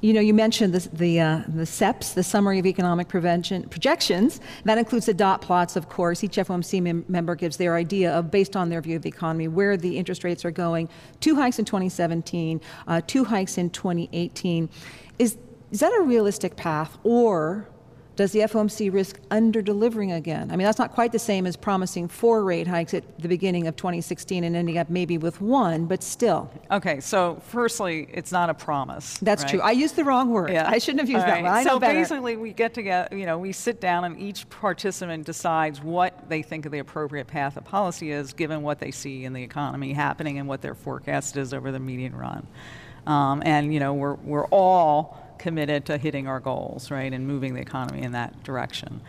you 0.00 0.14
know, 0.14 0.20
you 0.20 0.32
mentioned 0.32 0.72
the 0.72 0.88
the, 0.96 1.20
uh, 1.20 1.42
the 1.46 1.66
SEPs, 1.66 2.14
the 2.14 2.22
Summary 2.22 2.58
of 2.58 2.66
Economic 2.66 3.08
Prevention 3.08 3.68
Projections. 3.68 4.40
That 4.64 4.78
includes 4.78 5.06
the 5.06 5.14
dot 5.14 5.42
plots, 5.42 5.76
of 5.76 5.88
course. 5.88 6.24
Each 6.24 6.36
FOMC 6.36 6.80
mem- 6.82 7.04
member 7.08 7.34
gives 7.34 7.58
their 7.58 7.76
idea 7.76 8.12
of, 8.12 8.30
based 8.30 8.56
on 8.56 8.70
their 8.70 8.80
view 8.80 8.96
of 8.96 9.02
the 9.02 9.10
economy, 9.10 9.48
where 9.48 9.76
the 9.76 9.98
interest 9.98 10.24
rates 10.24 10.44
are 10.44 10.50
going. 10.50 10.88
Two 11.20 11.36
hikes 11.36 11.58
in 11.58 11.66
2017, 11.66 12.60
uh, 12.86 13.02
two 13.06 13.24
hikes 13.24 13.58
in 13.58 13.68
2018. 13.70 14.70
Is 15.18 15.36
is 15.70 15.80
that 15.80 15.92
a 15.92 16.02
realistic 16.02 16.56
path, 16.56 16.98
or 17.04 17.68
does 18.20 18.32
the 18.32 18.40
FOMC 18.40 18.92
risk 18.92 19.18
under 19.30 19.62
delivering 19.62 20.12
again? 20.12 20.50
I 20.50 20.56
mean, 20.56 20.66
that's 20.66 20.78
not 20.78 20.92
quite 20.92 21.10
the 21.10 21.18
same 21.18 21.46
as 21.46 21.56
promising 21.56 22.06
four 22.06 22.44
rate 22.44 22.66
hikes 22.66 22.92
at 22.92 23.02
the 23.18 23.28
beginning 23.28 23.66
of 23.66 23.76
2016 23.76 24.44
and 24.44 24.54
ending 24.54 24.76
up 24.76 24.90
maybe 24.90 25.16
with 25.16 25.40
one, 25.40 25.86
but 25.86 26.02
still. 26.02 26.50
Okay, 26.70 27.00
so 27.00 27.40
firstly, 27.46 28.10
it's 28.12 28.30
not 28.30 28.50
a 28.50 28.54
promise. 28.54 29.16
That's 29.22 29.42
right? 29.44 29.52
true. 29.52 29.60
I 29.62 29.70
used 29.70 29.96
the 29.96 30.04
wrong 30.04 30.28
word. 30.28 30.50
Yeah. 30.50 30.68
I 30.68 30.76
shouldn't 30.76 31.00
have 31.00 31.08
used 31.08 31.26
that 31.26 31.42
one. 31.42 31.50
I 31.50 31.64
so 31.64 31.78
basically, 31.78 32.36
we 32.36 32.52
get 32.52 32.74
together, 32.74 33.16
you 33.16 33.24
know, 33.24 33.38
we 33.38 33.52
sit 33.52 33.80
down 33.80 34.04
and 34.04 34.20
each 34.20 34.46
participant 34.50 35.24
decides 35.24 35.80
what 35.80 36.28
they 36.28 36.42
think 36.42 36.66
of 36.66 36.72
the 36.72 36.80
appropriate 36.80 37.26
path 37.26 37.56
of 37.56 37.64
policy 37.64 38.10
is 38.10 38.34
given 38.34 38.60
what 38.60 38.80
they 38.80 38.90
see 38.90 39.24
in 39.24 39.32
the 39.32 39.42
economy 39.42 39.94
happening 39.94 40.38
and 40.38 40.46
what 40.46 40.60
their 40.60 40.74
forecast 40.74 41.38
is 41.38 41.54
over 41.54 41.72
the 41.72 41.80
median 41.80 42.14
run. 42.14 42.46
Um, 43.06 43.42
and, 43.46 43.72
you 43.72 43.80
know, 43.80 43.94
we're, 43.94 44.16
we're 44.16 44.46
all 44.48 45.29
committed 45.40 45.86
to 45.86 45.98
hitting 45.98 46.28
our 46.28 46.38
goals, 46.38 46.90
right, 46.90 47.12
and 47.12 47.26
moving 47.26 47.54
the 47.54 47.60
economy 47.60 48.02
in 48.02 48.12
that 48.12 48.42
direction. 48.44 49.00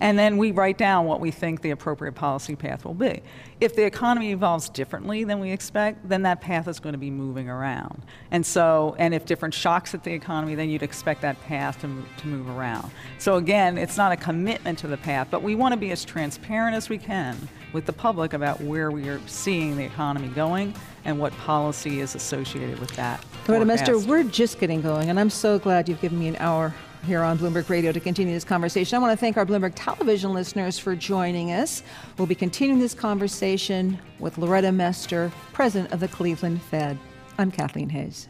And 0.00 0.16
then 0.16 0.36
we 0.36 0.52
write 0.52 0.78
down 0.78 1.06
what 1.06 1.18
we 1.18 1.32
think 1.32 1.60
the 1.60 1.70
appropriate 1.70 2.14
policy 2.14 2.54
path 2.54 2.84
will 2.84 2.94
be. 2.94 3.20
If 3.60 3.74
the 3.74 3.84
economy 3.84 4.30
evolves 4.30 4.68
differently 4.68 5.24
than 5.24 5.40
we 5.40 5.50
expect, 5.50 6.08
then 6.08 6.22
that 6.22 6.40
path 6.40 6.68
is 6.68 6.78
going 6.78 6.92
to 6.92 6.98
be 6.98 7.10
moving 7.10 7.48
around. 7.48 8.02
And 8.30 8.46
so, 8.46 8.94
and 8.98 9.12
if 9.12 9.26
different 9.26 9.54
shocks 9.54 9.94
at 9.94 10.04
the 10.04 10.12
economy, 10.12 10.54
then 10.54 10.70
you'd 10.70 10.84
expect 10.84 11.22
that 11.22 11.40
path 11.42 11.80
to 11.80 12.04
to 12.18 12.26
move 12.28 12.48
around. 12.48 12.92
So 13.18 13.36
again, 13.36 13.76
it's 13.76 13.96
not 13.96 14.12
a 14.12 14.16
commitment 14.16 14.78
to 14.80 14.86
the 14.86 14.96
path, 14.98 15.28
but 15.30 15.42
we 15.42 15.56
want 15.56 15.72
to 15.72 15.78
be 15.78 15.90
as 15.90 16.04
transparent 16.04 16.76
as 16.76 16.88
we 16.88 16.98
can 16.98 17.48
with 17.72 17.84
the 17.84 17.92
public 17.92 18.32
about 18.32 18.60
where 18.60 18.90
we 18.90 19.08
are 19.08 19.20
seeing 19.26 19.76
the 19.76 19.84
economy 19.84 20.28
going 20.28 20.74
and 21.08 21.18
what 21.18 21.32
policy 21.38 22.00
is 22.00 22.14
associated 22.14 22.78
with 22.78 22.90
that. 22.90 23.24
But, 23.46 23.66
Mester, 23.66 23.98
we're 23.98 24.24
just 24.24 24.60
getting 24.60 24.82
going, 24.82 25.08
and 25.08 25.18
I'm 25.18 25.30
so 25.30 25.58
glad 25.58 25.88
you've 25.88 26.02
given 26.02 26.18
me 26.18 26.28
an 26.28 26.36
hour 26.38 26.74
here 27.06 27.22
on 27.22 27.38
Bloomberg 27.38 27.70
Radio 27.70 27.92
to 27.92 28.00
continue 28.00 28.34
this 28.34 28.44
conversation. 28.44 28.94
I 28.94 28.98
want 28.98 29.12
to 29.12 29.16
thank 29.16 29.38
our 29.38 29.46
Bloomberg 29.46 29.72
television 29.74 30.34
listeners 30.34 30.78
for 30.78 30.94
joining 30.94 31.50
us. 31.50 31.82
We'll 32.18 32.26
be 32.26 32.34
continuing 32.34 32.78
this 32.78 32.92
conversation 32.92 33.98
with 34.18 34.36
Loretta 34.36 34.70
Mester, 34.70 35.32
president 35.54 35.92
of 35.94 36.00
the 36.00 36.08
Cleveland 36.08 36.60
Fed. 36.60 36.98
I'm 37.38 37.50
Kathleen 37.50 37.88
Hays. 37.88 38.28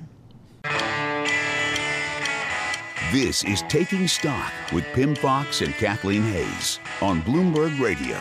This 3.11 3.43
is 3.43 3.63
Taking 3.69 4.07
Stock 4.07 4.53
with 4.73 4.85
Pimm 4.93 5.17
Fox 5.17 5.63
and 5.63 5.75
Kathleen 5.75 6.23
Hays 6.23 6.79
on 7.03 7.23
Bloomberg 7.23 7.81
Radio. 7.81 8.19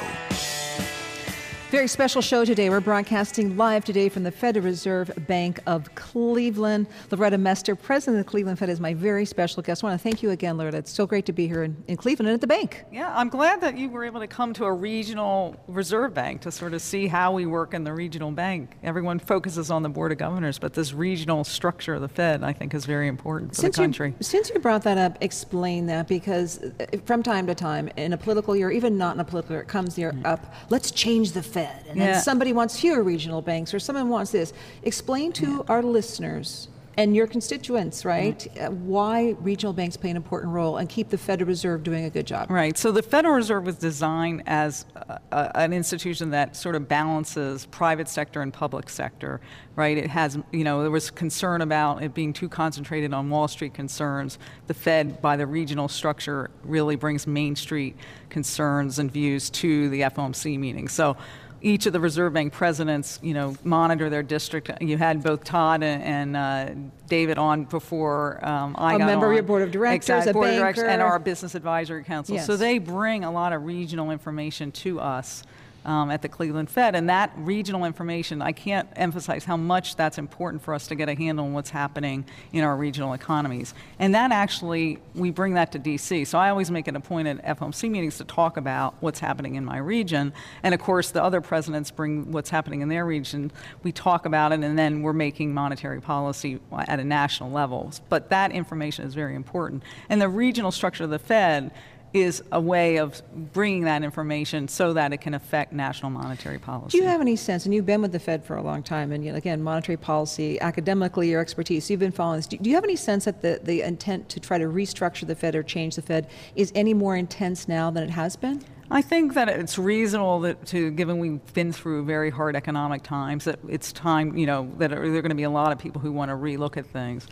Very 1.69 1.89
special 1.89 2.21
show 2.21 2.45
today. 2.45 2.69
We're 2.69 2.79
broadcasting 2.79 3.57
live 3.57 3.83
today 3.83 4.07
from 4.07 4.23
the 4.23 4.31
Federal 4.31 4.63
Reserve 4.63 5.11
Bank 5.27 5.59
of 5.67 5.93
Cleveland. 5.95 6.87
Loretta 7.11 7.37
Mester, 7.37 7.75
president 7.75 8.21
of 8.21 8.25
the 8.25 8.31
Cleveland 8.31 8.57
Fed, 8.57 8.69
is 8.69 8.79
my 8.79 8.93
very 8.93 9.25
special 9.25 9.61
guest. 9.61 9.83
I 9.83 9.87
want 9.87 9.99
to 9.99 10.01
thank 10.01 10.23
you 10.23 10.29
again, 10.29 10.57
Loretta. 10.57 10.77
It's 10.77 10.93
so 10.93 11.05
great 11.05 11.25
to 11.25 11.33
be 11.33 11.45
here 11.45 11.63
in, 11.63 11.75
in 11.89 11.97
Cleveland 11.97 12.29
and 12.29 12.35
at 12.35 12.39
the 12.39 12.47
bank. 12.47 12.85
Yeah, 12.89 13.13
I'm 13.13 13.27
glad 13.27 13.59
that 13.59 13.77
you 13.77 13.89
were 13.89 14.05
able 14.05 14.21
to 14.21 14.27
come 14.27 14.53
to 14.53 14.63
a 14.63 14.71
regional 14.71 15.57
reserve 15.67 16.13
bank 16.13 16.39
to 16.43 16.53
sort 16.53 16.73
of 16.73 16.81
see 16.81 17.05
how 17.05 17.33
we 17.33 17.45
work 17.45 17.73
in 17.73 17.83
the 17.83 17.91
regional 17.91 18.31
bank. 18.31 18.77
Everyone 18.81 19.19
focuses 19.19 19.69
on 19.69 19.83
the 19.83 19.89
Board 19.89 20.13
of 20.13 20.17
Governors, 20.17 20.59
but 20.59 20.73
this 20.73 20.93
regional 20.93 21.43
structure 21.43 21.95
of 21.95 22.01
the 22.01 22.07
Fed, 22.07 22.45
I 22.45 22.53
think, 22.53 22.75
is 22.75 22.85
very 22.85 23.09
important 23.09 23.53
for 23.53 23.63
since 23.63 23.75
the 23.75 23.81
country. 23.81 24.15
You, 24.17 24.23
since 24.23 24.49
you 24.49 24.59
brought 24.59 24.83
that 24.83 24.97
up, 24.97 25.17
explain 25.19 25.85
that 25.87 26.07
because 26.07 26.63
uh, 26.63 26.85
from 27.03 27.23
time 27.23 27.45
to 27.47 27.55
time, 27.55 27.89
in 27.97 28.13
a 28.13 28.17
political 28.17 28.55
year, 28.55 28.71
even 28.71 28.97
not 28.97 29.15
in 29.15 29.19
a 29.19 29.25
political 29.25 29.55
year, 29.55 29.63
it 29.63 29.67
comes 29.67 29.97
here 29.97 30.13
mm-hmm. 30.13 30.25
up, 30.25 30.53
let's 30.69 30.91
change 30.91 31.33
the 31.33 31.43
Fed. 31.43 31.56
And 31.65 31.97
yeah. 31.97 32.13
then 32.13 32.21
somebody 32.21 32.53
wants 32.53 32.79
fewer 32.79 33.03
regional 33.03 33.41
banks 33.41 33.73
or 33.73 33.79
someone 33.79 34.09
wants 34.09 34.31
this. 34.31 34.53
Explain 34.83 35.31
to 35.33 35.47
yeah. 35.47 35.61
our 35.67 35.83
listeners 35.83 36.67
and 36.97 37.15
your 37.15 37.27
constituents, 37.27 38.03
right, 38.03 38.39
mm-hmm. 38.55 38.87
why 38.87 39.35
regional 39.41 39.71
banks 39.71 39.95
play 39.95 40.09
an 40.09 40.17
important 40.17 40.51
role 40.51 40.77
and 40.77 40.89
keep 40.89 41.09
the 41.09 41.17
Federal 41.17 41.47
Reserve 41.47 41.83
doing 41.83 42.05
a 42.05 42.09
good 42.09 42.25
job. 42.25 42.49
Right. 42.49 42.75
So 42.75 42.91
the 42.91 43.03
Federal 43.03 43.35
Reserve 43.35 43.67
was 43.67 43.75
designed 43.75 44.41
as 44.47 44.83
a, 44.95 45.19
a, 45.31 45.57
an 45.59 45.73
institution 45.73 46.31
that 46.31 46.55
sort 46.55 46.75
of 46.75 46.87
balances 46.87 47.67
private 47.67 48.09
sector 48.09 48.41
and 48.41 48.51
public 48.51 48.89
sector, 48.89 49.39
right? 49.75 49.95
It 49.95 50.09
has, 50.09 50.39
you 50.51 50.63
know, 50.63 50.81
there 50.81 50.89
was 50.89 51.11
concern 51.11 51.61
about 51.61 52.01
it 52.01 52.15
being 52.15 52.33
too 52.33 52.49
concentrated 52.49 53.13
on 53.13 53.29
Wall 53.29 53.47
Street 53.47 53.75
concerns. 53.75 54.39
The 54.65 54.73
Fed, 54.73 55.21
by 55.21 55.37
the 55.37 55.45
regional 55.45 55.87
structure, 55.87 56.49
really 56.63 56.95
brings 56.95 57.27
Main 57.27 57.55
Street 57.55 57.95
concerns 58.29 58.97
and 58.97 59.11
views 59.11 59.51
to 59.51 59.87
the 59.89 60.01
FOMC 60.01 60.57
meeting. 60.57 60.87
So 60.87 61.15
each 61.61 61.85
of 61.85 61.93
the 61.93 61.99
Reserve 61.99 62.33
Bank 62.33 62.53
presidents, 62.53 63.19
you 63.21 63.33
know, 63.33 63.55
monitor 63.63 64.09
their 64.09 64.23
district. 64.23 64.69
You 64.81 64.97
had 64.97 65.23
both 65.23 65.43
Todd 65.43 65.83
and, 65.83 66.03
and 66.03 66.37
uh, 66.37 66.89
David 67.07 67.37
on 67.37 67.65
before 67.65 68.39
um, 68.45 68.75
I 68.77 68.95
a 68.95 68.97
got 68.99 69.05
member 69.05 69.25
on. 69.25 69.31
of 69.31 69.35
your 69.35 69.43
board 69.43 69.61
of 69.63 69.71
directors, 69.71 70.09
exactly, 70.09 70.29
a 70.29 70.33
board 70.33 70.45
banker. 70.45 70.57
of 70.57 70.75
directors, 70.75 70.83
and 70.93 71.01
our 71.01 71.19
business 71.19 71.55
advisory 71.55 72.03
council. 72.03 72.35
Yes. 72.35 72.45
So 72.45 72.57
they 72.57 72.77
bring 72.77 73.23
a 73.23 73.31
lot 73.31 73.53
of 73.53 73.65
regional 73.65 74.11
information 74.11 74.71
to 74.73 74.99
us 74.99 75.43
um, 75.87 76.11
at 76.11 76.21
the 76.21 76.29
Cleveland 76.29 76.69
Fed. 76.69 76.95
And 76.95 77.09
that 77.09 77.31
regional 77.37 77.85
information, 77.85 78.41
I 78.41 78.51
can't 78.51 78.89
emphasize 78.95 79.45
how 79.45 79.57
much 79.57 79.95
that's 79.95 80.17
important 80.17 80.61
for 80.61 80.73
us 80.73 80.85
to 80.87 80.95
get 80.95 81.07
a 81.07 81.15
handle 81.15 81.45
on 81.45 81.53
what's 81.53 81.69
happening 81.69 82.25
in 82.51 82.63
our 82.63 82.75
regional 82.75 83.13
economies. 83.13 83.73
And 83.97 84.13
that 84.13 84.31
actually, 84.31 84.99
we 85.15 85.31
bring 85.31 85.53
that 85.53 85.71
to 85.71 85.79
DC. 85.79 86.27
So 86.27 86.37
I 86.37 86.49
always 86.49 86.69
make 86.69 86.89
it 86.89 86.95
a 86.95 86.99
point 86.99 87.27
at 87.29 87.57
FOMC 87.57 87.89
meetings 87.89 88.17
to 88.17 88.25
talk 88.25 88.57
about 88.57 88.95
what's 88.99 89.19
happening 89.19 89.55
in 89.55 89.63
my 89.63 89.77
region. 89.77 90.33
And 90.61 90.73
of 90.73 90.81
course, 90.81 91.11
the 91.11 91.23
other 91.23 91.39
presidents 91.39 91.89
bring 91.89 92.31
what's 92.33 92.49
happening 92.49 92.81
in 92.81 92.89
their 92.89 93.05
region. 93.05 93.51
We 93.81 93.93
talk 93.93 94.25
about 94.25 94.51
it, 94.51 94.59
and 94.59 94.77
then 94.77 95.01
we're 95.01 95.13
making 95.13 95.53
monetary 95.53 96.01
policy 96.01 96.59
at 96.73 96.99
a 96.99 97.03
national 97.03 97.49
level. 97.49 97.93
But 98.09 98.29
that 98.29 98.51
information 98.51 99.05
is 99.05 99.13
very 99.13 99.35
important. 99.35 99.83
And 100.09 100.21
the 100.21 100.27
regional 100.27 100.71
structure 100.71 101.05
of 101.05 101.11
the 101.11 101.19
Fed 101.19 101.71
is 102.13 102.41
a 102.51 102.59
way 102.59 102.97
of 102.97 103.21
bringing 103.53 103.83
that 103.83 104.03
information 104.03 104.67
so 104.67 104.93
that 104.93 105.13
it 105.13 105.17
can 105.17 105.33
affect 105.33 105.73
national 105.73 106.09
monetary 106.11 106.59
policy. 106.59 106.97
Do 106.97 107.03
you 107.03 107.09
have 107.09 107.21
any 107.21 107.35
sense, 107.35 107.65
and 107.65 107.73
you've 107.73 107.85
been 107.85 108.01
with 108.01 108.11
the 108.11 108.19
Fed 108.19 108.45
for 108.45 108.55
a 108.55 108.61
long 108.61 108.81
time, 108.81 109.11
and 109.11 109.27
again, 109.35 109.61
monetary 109.61 109.97
policy, 109.97 110.59
academically, 110.61 111.29
your 111.29 111.41
expertise, 111.41 111.89
you've 111.89 111.99
been 111.99 112.11
following 112.11 112.37
this. 112.37 112.47
Do 112.47 112.69
you 112.69 112.75
have 112.75 112.83
any 112.83 112.95
sense 112.95 113.25
that 113.25 113.41
the, 113.41 113.59
the 113.63 113.81
intent 113.81 114.29
to 114.29 114.39
try 114.39 114.57
to 114.57 114.65
restructure 114.65 115.27
the 115.27 115.35
Fed 115.35 115.55
or 115.55 115.63
change 115.63 115.95
the 115.95 116.01
Fed 116.01 116.29
is 116.55 116.71
any 116.75 116.93
more 116.93 117.15
intense 117.15 117.67
now 117.67 117.91
than 117.91 118.03
it 118.03 118.11
has 118.11 118.35
been? 118.35 118.63
I 118.89 119.01
think 119.01 119.33
that 119.33 119.49
it's 119.49 119.77
reasonable 119.77 120.39
that 120.41 120.65
to, 120.67 120.91
given 120.91 121.19
we've 121.19 121.53
been 121.53 121.73
through 121.73 122.05
very 122.05 122.29
hard 122.29 122.55
economic 122.55 123.03
times, 123.03 123.43
that 123.43 123.59
it's 123.67 123.91
time, 123.91 124.37
you 124.37 124.45
know, 124.45 124.71
that 124.77 124.91
there 124.91 125.03
are 125.03 125.09
going 125.09 125.29
to 125.29 125.35
be 125.35 125.43
a 125.43 125.49
lot 125.49 125.73
of 125.73 125.77
people 125.77 125.99
who 125.99 126.13
want 126.13 126.29
to 126.31 126.35
relook 126.35 126.77
at 126.77 126.85
things. 126.85 127.27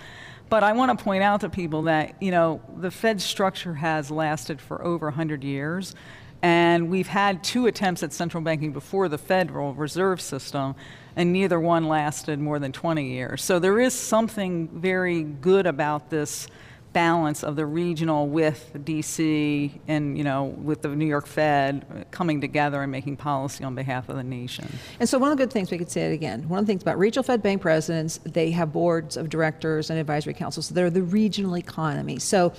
But 0.49 0.63
I 0.63 0.73
want 0.73 0.97
to 0.97 1.03
point 1.03 1.23
out 1.23 1.41
to 1.41 1.49
people 1.49 1.83
that, 1.83 2.21
you 2.21 2.31
know, 2.31 2.61
the 2.77 2.91
Fed 2.91 3.21
structure 3.21 3.73
has 3.73 4.11
lasted 4.11 4.61
for 4.61 4.83
over 4.83 5.07
100 5.07 5.43
years. 5.43 5.95
And 6.41 6.91
we've 6.91 7.07
had 7.07 7.43
two 7.43 7.65
attempts 7.65 8.03
at 8.03 8.13
central 8.13 8.43
banking 8.43 8.71
before 8.71 9.09
the 9.09 9.17
Federal 9.17 9.73
Reserve 9.73 10.21
System, 10.21 10.75
and 11.15 11.33
neither 11.33 11.59
one 11.59 11.87
lasted 11.87 12.39
more 12.39 12.59
than 12.59 12.71
20 12.71 13.09
years. 13.09 13.43
So 13.43 13.57
there 13.57 13.79
is 13.79 13.95
something 13.95 14.67
very 14.67 15.23
good 15.23 15.65
about 15.65 16.11
this 16.11 16.47
balance 16.95 17.43
of 17.43 17.57
the 17.57 17.65
regional 17.65 18.25
with 18.25 18.71
DC 18.73 19.69
and 19.85 20.17
you 20.17 20.23
know 20.23 20.45
with 20.45 20.81
the 20.81 20.87
New 20.87 21.05
York 21.05 21.27
Fed 21.27 22.05
coming 22.09 22.39
together 22.39 22.81
and 22.81 22.89
making 22.89 23.17
policy 23.17 23.65
on 23.65 23.75
behalf 23.75 24.07
of 24.07 24.15
the 24.15 24.23
nation. 24.23 24.65
And 25.01 25.09
so 25.09 25.19
one 25.19 25.29
of 25.29 25.37
the 25.37 25.43
good 25.43 25.51
things 25.51 25.69
we 25.69 25.77
could 25.77 25.91
say 25.91 26.09
it 26.09 26.13
again. 26.13 26.47
One 26.47 26.59
of 26.59 26.65
the 26.65 26.71
things 26.71 26.83
about 26.83 26.97
regional 26.97 27.23
Fed 27.23 27.43
bank 27.43 27.61
presidents, 27.61 28.21
they 28.23 28.49
have 28.51 28.71
boards 28.71 29.17
of 29.17 29.29
directors 29.29 29.89
and 29.89 29.99
advisory 29.99 30.33
councils. 30.33 30.67
So 30.67 30.73
they're 30.73 30.89
the 30.89 31.03
regional 31.03 31.57
economy. 31.57 32.17
So 32.17 32.53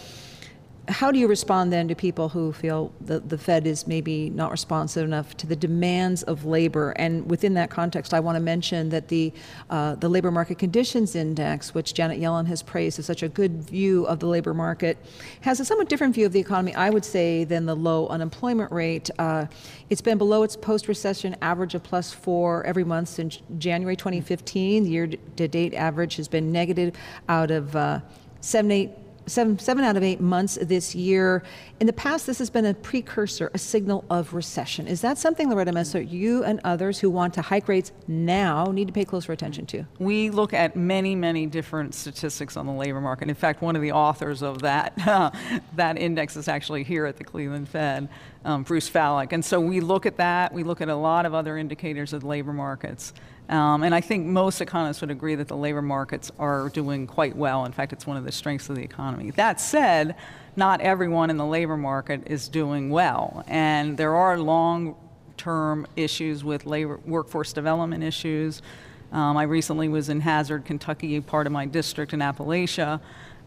how 0.89 1.11
do 1.11 1.19
you 1.19 1.27
respond 1.27 1.73
then 1.73 1.89
to 1.89 1.95
people 1.95 2.29
who 2.29 2.53
feel 2.53 2.93
that 3.01 3.29
the 3.29 3.39
Fed 3.39 3.67
is 3.67 3.87
maybe 3.87 4.31
not 4.31 4.51
responsive 4.51 5.05
enough 5.05 5.37
to 5.39 5.47
the 5.47 5.57
demands 5.57 6.23
of 6.23 6.45
labor? 6.45 6.91
And 6.93 7.29
within 7.29 7.55
that 7.55 7.71
context, 7.71 8.15
I 8.15 8.21
want 8.21 8.37
to 8.37 8.41
mention 8.41 8.91
that 8.91 9.09
the 9.09 9.33
uh, 9.69 9.97
the 9.97 10.09
labor 10.09 10.31
market 10.31 10.59
conditions 10.59 11.17
index, 11.17 11.75
which 11.75 11.95
Janet 11.95 12.21
Yellen 12.21 12.47
has 12.47 12.63
praised 12.63 12.99
as 12.99 13.07
such 13.07 13.23
a 13.23 13.29
good 13.29 13.63
view 13.63 14.07
of 14.07 14.21
the 14.21 14.27
labor 14.27 14.55
market, 14.55 14.97
has 15.41 15.59
a 15.59 15.65
somewhat 15.65 15.89
different 15.89 16.15
view 16.15 16.27
of 16.27 16.33
the 16.33 16.41
economy, 16.41 16.75
I 16.75 16.91
would 16.91 17.05
say, 17.05 17.45
than 17.45 17.67
the 17.67 17.77
low 17.77 18.07
unemployment 18.09 18.71
rate. 18.71 19.11
Uh, 19.19 19.47
it's 19.91 20.03
been 20.03 20.19
below 20.19 20.43
its 20.43 20.57
post-recession 20.57 21.37
average 21.43 21.75
of 21.75 21.83
plus 21.83 22.13
four 22.13 22.65
every 22.65 22.85
month 22.85 23.09
since 23.09 23.41
January 23.59 23.97
2015. 23.97 24.85
The 24.85 24.91
year-to-date 24.91 25.75
average 25.75 26.17
has 26.17 26.29
been 26.29 26.53
negative 26.53 26.95
out 27.29 27.51
of 27.51 27.75
uh, 27.75 28.01
seven, 28.41 28.71
eight 28.71 28.91
seven, 29.27 29.59
seven 29.59 29.85
out 29.85 29.97
of 29.97 30.03
eight 30.03 30.21
months 30.21 30.59
this 30.61 30.95
year. 30.95 31.43
In 31.81 31.87
the 31.87 31.93
past, 31.93 32.27
this 32.27 32.39
has 32.39 32.49
been 32.49 32.65
a 32.65 32.75
precursor, 32.75 33.51
a 33.53 33.59
signal 33.59 34.05
of 34.09 34.33
recession. 34.33 34.87
Is 34.87 35.01
that 35.03 35.19
something, 35.19 35.51
Loretta 35.51 35.73
Mester, 35.73 36.01
you 36.01 36.45
and 36.45 36.61
others 36.65 36.99
who 37.01 37.11
want 37.11 37.35
to 37.35 37.43
hike 37.43 37.69
rates 37.69 37.93
now 38.07 38.67
need 38.67 38.87
to 38.87 38.93
pay 38.93 39.05
closer 39.05 39.33
attention 39.33 39.67
to? 39.67 39.85
We 39.99 40.31
look 40.31 40.55
at 40.55 40.77
many, 40.77 41.15
many 41.15 41.47
different 41.47 41.95
statistics 41.95 42.57
on 42.57 42.67
the 42.67 42.73
labor 42.73 43.01
market. 43.01 43.29
In 43.29 43.35
fact, 43.35 43.63
one 43.63 43.77
of 43.77 43.83
the 43.83 43.93
authors 43.93 44.43
of 44.43 44.63
that, 44.63 44.97
that 45.75 45.99
index 45.99 46.37
is 46.37 46.49
actually 46.49 46.85
here 46.85 47.07
at 47.07 47.17
the 47.17 47.25
Cleveland 47.25 47.69
Fed, 47.69 48.09
um, 48.45 48.63
Bruce 48.63 48.89
Fallick. 48.89 49.33
And 49.33 49.45
so 49.45 49.61
we 49.61 49.81
look 49.81 50.07
at 50.07 50.17
that. 50.17 50.53
We 50.53 50.63
look 50.63 50.81
at 50.81 50.89
a 50.89 50.97
lot 50.97 51.27
of 51.27 51.35
other 51.35 51.59
indicators 51.59 52.13
of 52.13 52.23
the 52.23 52.27
labor 52.27 52.53
markets. 52.53 53.13
Um, 53.49 53.85
and 53.85 53.95
I 53.95 54.01
think 54.01 54.27
most 54.27 54.61
economists 54.61 55.01
would 55.01 55.11
agree 55.11 55.37
that 55.37 55.47
the 55.49 55.57
labor 55.57 55.83
markets 55.83 56.33
are 56.39 56.69
doing 56.71 57.07
quite 57.07 57.37
well. 57.37 57.65
In 57.65 57.73
fact, 57.73 57.93
it's 57.93 58.07
one 58.07 58.17
of 58.17 58.25
the 58.25 58.33
strengths 58.33 58.69
of 58.69 58.77
the 58.77 58.83
economy. 58.83 59.31
That 59.31 59.61
said, 59.61 60.17
not 60.57 60.81
everyone 60.81 61.31
in 61.31 61.37
the 61.37 61.47
labor 61.47 61.77
market 61.77 62.23
is 62.27 62.49
doing 62.49 62.91
well. 62.91 63.45
And 63.47 63.97
there 63.97 64.17
are 64.17 64.39
long 64.39 64.97
term 65.37 65.87
issues 65.95 66.43
with 66.43 66.67
labor, 66.67 66.99
workforce 67.05 67.53
development 67.53 68.03
issues. 68.03 68.63
Um, 69.13 69.37
I 69.37 69.45
recently 69.45 69.89
was 69.89 70.09
in 70.09 70.21
Hazard, 70.21 70.65
Kentucky, 70.65 71.21
part 71.21 71.47
of 71.47 71.53
my 71.53 71.67
district 71.67 72.13
in 72.13 72.21
Appalachia. 72.21 73.01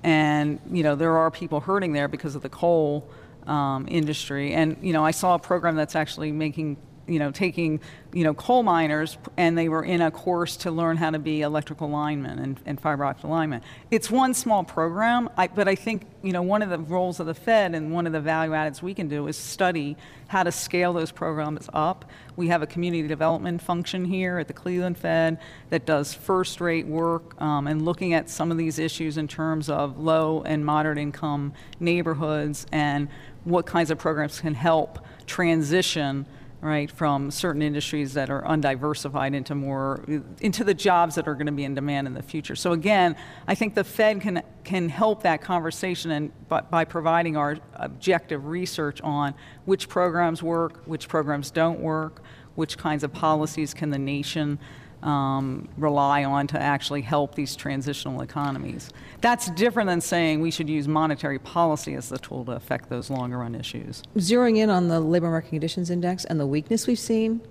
And, 0.03 0.61
you 0.71 0.83
know, 0.83 0.95
there 0.95 1.17
are 1.17 1.29
people 1.29 1.59
hurting 1.59 1.91
there 1.91 2.07
because 2.07 2.35
of 2.35 2.41
the 2.41 2.49
coal 2.49 3.09
um, 3.47 3.85
industry. 3.89 4.53
And, 4.53 4.77
you 4.81 4.93
know, 4.93 5.03
I 5.03 5.11
saw 5.11 5.35
a 5.35 5.39
program 5.39 5.75
that's 5.75 5.95
actually 5.95 6.31
making 6.31 6.77
you 7.09 7.19
know, 7.19 7.31
taking, 7.31 7.79
you 8.13 8.23
know, 8.23 8.33
coal 8.33 8.63
miners 8.63 9.17
and 9.35 9.57
they 9.57 9.67
were 9.67 9.83
in 9.83 10.01
a 10.01 10.11
course 10.11 10.55
to 10.57 10.71
learn 10.71 10.97
how 10.97 11.09
to 11.09 11.19
be 11.19 11.41
electrical 11.41 11.89
linemen 11.89 12.39
and, 12.39 12.59
and 12.65 12.79
fiber 12.79 13.03
optic 13.03 13.25
linemen. 13.25 13.61
It's 13.89 14.11
one 14.11 14.33
small 14.33 14.63
program, 14.63 15.29
I, 15.35 15.47
but 15.47 15.67
I 15.67 15.75
think, 15.75 16.05
you 16.21 16.31
know, 16.31 16.41
one 16.41 16.61
of 16.61 16.69
the 16.69 16.77
roles 16.77 17.19
of 17.19 17.25
the 17.25 17.33
Fed 17.33 17.73
and 17.73 17.91
one 17.91 18.05
of 18.05 18.13
the 18.13 18.21
value 18.21 18.51
addeds 18.51 18.81
we 18.81 18.93
can 18.93 19.07
do 19.07 19.27
is 19.27 19.35
study 19.35 19.97
how 20.27 20.43
to 20.43 20.51
scale 20.51 20.93
those 20.93 21.11
programs 21.11 21.67
up. 21.73 22.05
We 22.35 22.49
have 22.49 22.61
a 22.61 22.67
community 22.67 23.07
development 23.07 23.61
function 23.61 24.05
here 24.05 24.37
at 24.37 24.47
the 24.47 24.53
Cleveland 24.53 24.97
Fed 24.97 25.39
that 25.71 25.87
does 25.87 26.13
first 26.13 26.61
rate 26.61 26.85
work 26.85 27.39
um, 27.41 27.65
and 27.65 27.83
looking 27.83 28.13
at 28.13 28.29
some 28.29 28.51
of 28.51 28.57
these 28.57 28.77
issues 28.77 29.17
in 29.17 29.27
terms 29.27 29.69
of 29.69 29.97
low 29.97 30.43
and 30.43 30.63
moderate 30.63 30.99
income 30.99 31.53
neighborhoods 31.79 32.67
and 32.71 33.09
what 33.43 33.65
kinds 33.65 33.89
of 33.89 33.97
programs 33.97 34.39
can 34.39 34.53
help 34.53 34.99
transition 35.25 36.25
right, 36.61 36.91
from 36.91 37.31
certain 37.31 37.61
industries 37.61 38.13
that 38.13 38.29
are 38.29 38.45
undiversified 38.45 39.33
into 39.33 39.55
more 39.55 40.03
into 40.41 40.63
the 40.63 40.73
jobs 40.73 41.15
that 41.15 41.27
are 41.27 41.33
going 41.33 41.45
to 41.45 41.51
be 41.51 41.63
in 41.63 41.73
demand 41.73 42.07
in 42.07 42.13
the 42.13 42.23
future. 42.23 42.55
So 42.55 42.73
again, 42.73 43.15
I 43.47 43.55
think 43.55 43.75
the 43.75 43.83
Fed 43.83 44.21
can 44.21 44.43
can 44.63 44.89
help 44.89 45.23
that 45.23 45.41
conversation 45.41 46.11
and 46.11 46.47
by, 46.49 46.61
by 46.61 46.85
providing 46.85 47.37
our 47.37 47.57
objective 47.73 48.45
research 48.45 49.01
on 49.01 49.33
which 49.65 49.87
programs 49.87 50.43
work, 50.43 50.81
which 50.85 51.07
programs 51.07 51.49
don't 51.49 51.79
work, 51.79 52.21
which 52.55 52.77
kinds 52.77 53.03
of 53.03 53.13
policies 53.13 53.73
can 53.73 53.89
the 53.89 53.99
nation 53.99 54.59
um, 55.03 55.67
rely 55.77 56.23
on 56.23 56.47
to 56.47 56.61
actually 56.61 57.01
help 57.01 57.35
these 57.35 57.55
transitional 57.55 58.21
economies. 58.21 58.91
That's 59.21 59.49
different 59.51 59.87
than 59.87 60.01
saying 60.01 60.41
we 60.41 60.51
should 60.51 60.69
use 60.69 60.87
monetary 60.87 61.39
policy 61.39 61.93
as 61.95 62.09
the 62.09 62.17
tool 62.17 62.45
to 62.45 62.53
affect 62.53 62.89
those 62.89 63.09
longer 63.09 63.37
run 63.37 63.55
issues. 63.55 64.03
Zeroing 64.17 64.57
in 64.57 64.69
on 64.69 64.87
the 64.87 64.99
labor 64.99 65.29
market 65.29 65.49
conditions 65.49 65.89
index 65.89 66.25
and 66.25 66.39
the 66.39 66.47
weakness 66.47 66.87
we've 66.87 66.99
seen, 66.99 67.41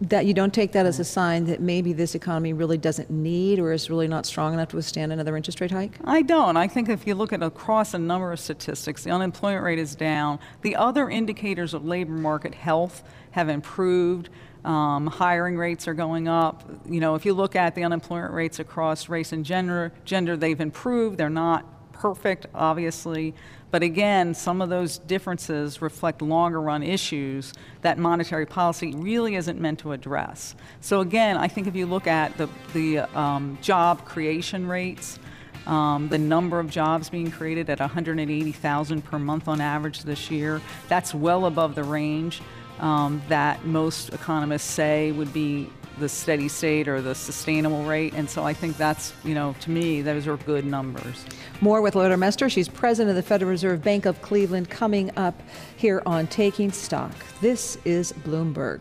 that 0.00 0.24
you 0.24 0.32
don't 0.32 0.54
take 0.54 0.72
that 0.72 0.86
as 0.86 0.98
a 0.98 1.04
sign 1.04 1.44
that 1.44 1.60
maybe 1.60 1.92
this 1.92 2.14
economy 2.14 2.54
really 2.54 2.78
doesn't 2.78 3.10
need 3.10 3.58
or 3.58 3.70
is 3.70 3.90
really 3.90 4.08
not 4.08 4.24
strong 4.24 4.54
enough 4.54 4.68
to 4.68 4.76
withstand 4.76 5.12
another 5.12 5.36
interest 5.36 5.60
rate 5.60 5.70
hike? 5.70 5.98
I 6.04 6.22
don't. 6.22 6.56
I 6.56 6.68
think 6.68 6.88
if 6.88 7.06
you 7.06 7.14
look 7.14 7.34
at 7.34 7.42
across 7.42 7.92
a 7.92 7.98
number 7.98 8.32
of 8.32 8.40
statistics, 8.40 9.04
the 9.04 9.10
unemployment 9.10 9.62
rate 9.62 9.78
is 9.78 9.94
down. 9.94 10.38
The 10.62 10.74
other 10.74 11.10
indicators 11.10 11.74
of 11.74 11.84
labor 11.84 12.12
market 12.12 12.54
health 12.54 13.02
have 13.32 13.50
improved. 13.50 14.30
Um, 14.64 15.06
hiring 15.06 15.56
rates 15.56 15.88
are 15.88 15.94
going 15.94 16.28
up. 16.28 16.68
You 16.86 17.00
know, 17.00 17.14
if 17.14 17.24
you 17.24 17.32
look 17.32 17.56
at 17.56 17.74
the 17.74 17.84
unemployment 17.84 18.34
rates 18.34 18.58
across 18.58 19.08
race 19.08 19.32
and 19.32 19.44
gender, 19.44 19.92
gender 20.04 20.36
they've 20.36 20.60
improved. 20.60 21.16
They're 21.18 21.30
not 21.30 21.92
perfect, 21.92 22.46
obviously, 22.54 23.34
but 23.70 23.82
again, 23.82 24.34
some 24.34 24.62
of 24.62 24.68
those 24.68 24.98
differences 24.98 25.80
reflect 25.80 26.22
longer 26.22 26.60
run 26.60 26.82
issues 26.82 27.52
that 27.82 27.98
monetary 27.98 28.46
policy 28.46 28.92
really 28.96 29.36
isn't 29.36 29.60
meant 29.60 29.80
to 29.80 29.92
address. 29.92 30.54
So 30.80 31.00
again, 31.00 31.36
I 31.36 31.46
think 31.46 31.66
if 31.66 31.76
you 31.76 31.86
look 31.86 32.06
at 32.06 32.36
the, 32.36 32.48
the 32.72 33.00
um, 33.18 33.58
job 33.60 34.04
creation 34.06 34.66
rates, 34.66 35.18
um, 35.66 36.08
the 36.08 36.18
number 36.18 36.58
of 36.58 36.70
jobs 36.70 37.10
being 37.10 37.30
created 37.30 37.68
at 37.70 37.80
180,000 37.80 39.02
per 39.02 39.18
month 39.18 39.46
on 39.46 39.60
average 39.60 40.02
this 40.02 40.30
year, 40.30 40.60
that's 40.88 41.14
well 41.14 41.46
above 41.46 41.74
the 41.74 41.84
range 41.84 42.40
um, 42.80 43.22
that 43.28 43.64
most 43.64 44.12
economists 44.12 44.68
say 44.68 45.12
would 45.12 45.32
be 45.32 45.68
the 45.98 46.08
steady 46.08 46.48
state 46.48 46.88
or 46.88 47.00
the 47.00 47.14
sustainable 47.14 47.84
rate. 47.84 48.14
And 48.14 48.28
so 48.28 48.44
I 48.44 48.54
think 48.54 48.76
that's, 48.76 49.12
you 49.22 49.34
know, 49.34 49.54
to 49.60 49.70
me, 49.70 50.02
those 50.02 50.26
are 50.26 50.36
good 50.38 50.64
numbers. 50.64 51.24
More 51.60 51.82
with 51.82 51.94
Loretta 51.94 52.16
Mester. 52.16 52.48
She's 52.48 52.68
president 52.68 53.10
of 53.10 53.16
the 53.16 53.22
Federal 53.22 53.50
Reserve 53.50 53.82
Bank 53.82 54.06
of 54.06 54.20
Cleveland 54.22 54.70
coming 54.70 55.10
up 55.16 55.40
here 55.76 56.02
on 56.06 56.26
Taking 56.26 56.72
Stock. 56.72 57.12
This 57.40 57.76
is 57.84 58.12
Bloomberg. 58.24 58.80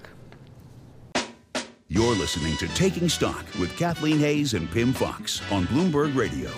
You're 1.92 2.16
listening 2.16 2.56
to 2.58 2.68
Taking 2.70 3.10
Stock 3.10 3.46
with 3.60 3.76
Kathleen 3.76 4.20
Hays 4.20 4.54
and 4.54 4.70
Pimm 4.72 4.94
Fox 4.94 5.42
on 5.52 5.66
Bloomberg 5.66 6.16
Radio. 6.16 6.52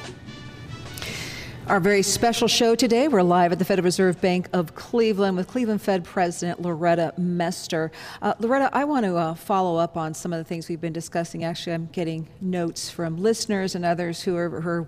Our 1.67 1.79
very 1.79 2.01
special 2.01 2.47
show 2.47 2.73
today. 2.73 3.07
We're 3.07 3.21
live 3.21 3.51
at 3.51 3.59
the 3.59 3.65
Federal 3.65 3.85
Reserve 3.85 4.19
Bank 4.19 4.49
of 4.51 4.73
Cleveland 4.73 5.37
with 5.37 5.47
Cleveland 5.47 5.81
Fed 5.81 6.03
President 6.03 6.59
Loretta 6.59 7.13
Mester. 7.17 7.91
Uh, 8.19 8.33
Loretta, 8.39 8.69
I 8.73 8.83
want 8.83 9.05
to 9.05 9.15
uh, 9.15 9.35
follow 9.35 9.77
up 9.77 9.95
on 9.95 10.15
some 10.15 10.33
of 10.33 10.39
the 10.39 10.43
things 10.43 10.67
we've 10.67 10.81
been 10.81 10.91
discussing. 10.91 11.43
Actually, 11.43 11.73
I'm 11.73 11.85
getting 11.93 12.27
notes 12.41 12.89
from 12.89 13.21
listeners 13.21 13.75
and 13.75 13.85
others 13.85 14.23
who 14.23 14.35
are, 14.35 14.49
who 14.49 14.69
are 14.69 14.87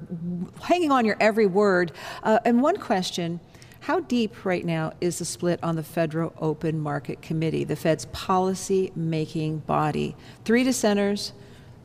hanging 0.63 0.92
on 0.92 1.06
your 1.06 1.15
every 1.20 1.46
word. 1.46 1.92
Uh, 2.24 2.39
and 2.44 2.62
one 2.62 2.77
question 2.77 3.39
how 3.82 4.00
deep 4.00 4.44
right 4.44 4.65
now 4.65 4.94
is 5.00 5.20
the 5.20 5.25
split 5.25 5.60
on 5.62 5.75
the 5.75 5.84
Federal 5.84 6.34
Open 6.39 6.80
Market 6.80 7.22
Committee, 7.22 7.65
the 7.65 7.75
Fed's 7.75 8.06
policy 8.06 8.92
making 8.96 9.60
body? 9.60 10.15
Three 10.44 10.63
dissenters, 10.63 11.34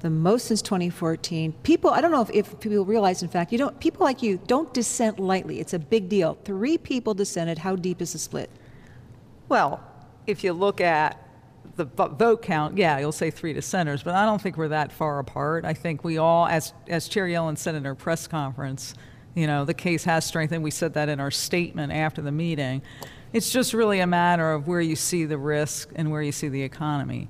the 0.01 0.11
most 0.11 0.47
since 0.47 0.63
2014. 0.63 1.53
People, 1.63 1.91
I 1.91 2.01
don't 2.01 2.11
know 2.11 2.23
if, 2.23 2.31
if, 2.31 2.61
people 2.61 2.85
realize, 2.85 3.23
in 3.23 3.29
fact, 3.29 3.53
you 3.53 3.59
don't. 3.59 3.79
People 3.81 4.05
like 4.05 4.23
you 4.23 4.41
don't 4.47 4.73
dissent 4.73 5.19
lightly. 5.19 5.61
It's 5.61 5.75
a 5.75 5.79
big 5.79 6.09
deal. 6.09 6.39
Three 6.45 6.79
people 6.79 7.15
dissented. 7.15 7.59
How 7.59 7.77
deep 7.77 8.01
is 8.01 8.13
the 8.13 8.19
split? 8.19 8.51
Well, 9.49 9.81
if 10.27 10.45
you 10.45 10.53
look 10.53 10.81
at 10.81 11.25
the 11.77 11.85
vote 11.85 12.43
count, 12.43 12.77
yeah, 12.77 12.99
you'll 12.99 13.13
say 13.13 13.31
three 13.31 13.53
dissenters, 13.53 14.03
but 14.03 14.15
I 14.15 14.25
don't 14.25 14.41
think 14.41 14.57
we're 14.57 14.69
that 14.69 14.93
far 14.93 15.19
apart. 15.19 15.65
I 15.65 15.75
think 15.75 16.05
we 16.05 16.19
all, 16.19 16.47
as 16.47 16.73
as 16.87 17.09
Chair 17.09 17.27
Yellen 17.27 17.57
said 17.57 17.75
in 17.75 17.85
her 17.85 17.95
press 17.95 18.27
conference, 18.27 18.95
you 19.35 19.47
know, 19.47 19.65
the 19.65 19.75
case 19.75 20.05
has 20.05 20.25
strengthened. 20.25 20.63
We 20.63 20.71
said 20.71 20.95
that 20.95 21.09
in 21.09 21.21
our 21.21 21.31
statement 21.31 21.93
after 21.93 22.23
the 22.23 22.33
meeting. 22.33 22.83
It's 23.33 23.51
just 23.51 23.75
really 23.75 24.01
a 24.01 24.07
matter 24.07 24.53
of 24.53 24.67
where 24.67 24.81
you 24.81 24.97
see 24.97 25.25
the 25.25 25.37
risk 25.37 25.91
and 25.95 26.11
where 26.11 26.23
you 26.23 26.33
see 26.33 26.49
the 26.49 26.63
economy. 26.63 27.29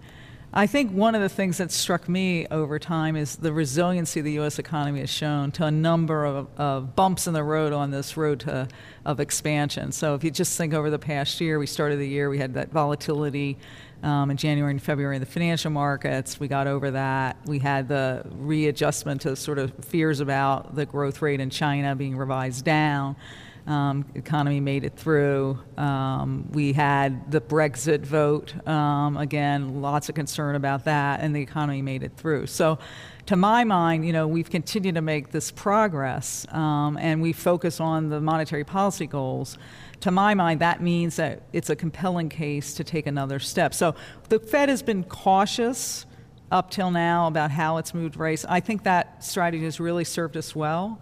I 0.53 0.67
think 0.67 0.93
one 0.93 1.15
of 1.15 1.21
the 1.21 1.29
things 1.29 1.59
that 1.59 1.71
struck 1.71 2.09
me 2.09 2.47
over 2.47 2.79
time 2.79 3.17
is 3.17 3.37
the 3.37 3.53
resiliency 3.53 4.23
the 4.23 4.33
U.S. 4.33 4.59
economy 4.59 5.01
has 5.01 5.11
shown 5.11 5.53
to 5.53 5.67
a 5.67 5.71
number 5.71 6.25
of, 6.25 6.49
of 6.57 6.97
bumps 6.97 7.27
in 7.27 7.35
the 7.35 7.45
road 7.45 7.75
on 7.75 7.91
this 7.91 8.17
road 8.17 8.41
to, 8.41 8.67
of 9.05 9.21
expansion. 9.21 9.93
So 9.93 10.15
if 10.15 10.25
you 10.25 10.31
just 10.31 10.57
think 10.57 10.73
over 10.73 10.89
the 10.89 10.99
past 10.99 11.39
year, 11.43 11.59
we 11.59 11.67
started 11.67 11.99
the 11.99 12.09
year, 12.09 12.31
we 12.31 12.39
had 12.39 12.55
that 12.55 12.71
volatility 12.73 13.59
um, 14.03 14.31
in 14.31 14.39
January 14.39 14.71
and 14.71 14.83
February 14.83 15.17
in 15.17 15.21
the 15.21 15.27
financial 15.27 15.71
markets. 15.71 16.41
We 16.41 16.49
got 16.49 16.67
over 16.67 16.93
that. 16.93 17.37
We 17.45 17.59
had 17.59 17.87
the 17.87 18.25
readjustment 18.31 19.21
to 19.23 19.37
sort 19.37 19.59
of 19.59 19.73
fears 19.85 20.21
about 20.21 20.75
the 20.75 20.87
growth 20.87 21.21
rate 21.21 21.41
in 21.41 21.51
China 21.51 21.95
being 21.95 22.17
revised 22.17 22.65
down. 22.65 23.17
Um, 23.69 24.07
economy 24.15 24.61
made 24.61 24.85
it 24.85 24.97
through. 24.97 25.59
Um, 25.77 26.49
we 26.53 26.73
had 26.73 27.31
the 27.31 27.39
Brexit 27.39 28.01
vote. 28.01 28.55
Um, 28.67 29.19
again, 29.19 29.83
lots 29.83 30.09
of 30.09 30.15
concern 30.15 30.55
about 30.55 30.85
that, 30.87 31.21
and 31.21 31.37
the 31.37 31.43
economy 31.43 31.83
made 31.83 32.03
it 32.03 32.13
through. 32.17 32.47
So, 32.47 32.79
to 33.27 33.37
my 33.37 33.65
mind, 33.65 34.07
you 34.07 34.13
know, 34.15 34.27
we've 34.27 34.49
continued 34.49 34.95
to 34.95 35.03
make 35.03 35.33
this 35.33 35.51
progress, 35.51 36.47
um, 36.51 36.97
and 36.97 37.21
we 37.21 37.35
focus 37.35 37.79
on 37.79 38.09
the 38.09 38.23
monetary 38.23 38.65
policy 38.65 39.07
goals. 39.07 39.59
To 40.01 40.11
my 40.11 40.33
mind, 40.33 40.61
that 40.61 40.81
means 40.81 41.17
that 41.17 41.43
it's 41.53 41.69
a 41.69 41.77
compelling 41.77 42.31
case 42.31 42.73
to 42.73 42.85
take 42.85 43.07
another 43.07 43.39
step. 43.39 43.75
So, 43.75 43.95
the 44.31 44.41
Fed 44.41 44.71
has 44.71 44.83
been 44.83 45.05
cautious 45.05 46.07
up 46.51 46.71
till 46.71 46.91
now 46.91 47.27
about 47.27 47.51
how 47.51 47.77
it's 47.77 47.93
moved 47.93 48.17
rates. 48.17 48.47
I 48.49 48.61
think 48.61 48.85
that 48.85 49.23
strategy 49.23 49.65
has 49.65 49.79
really 49.79 50.05
served 50.05 50.39
us 50.39 50.57
well. 50.57 50.99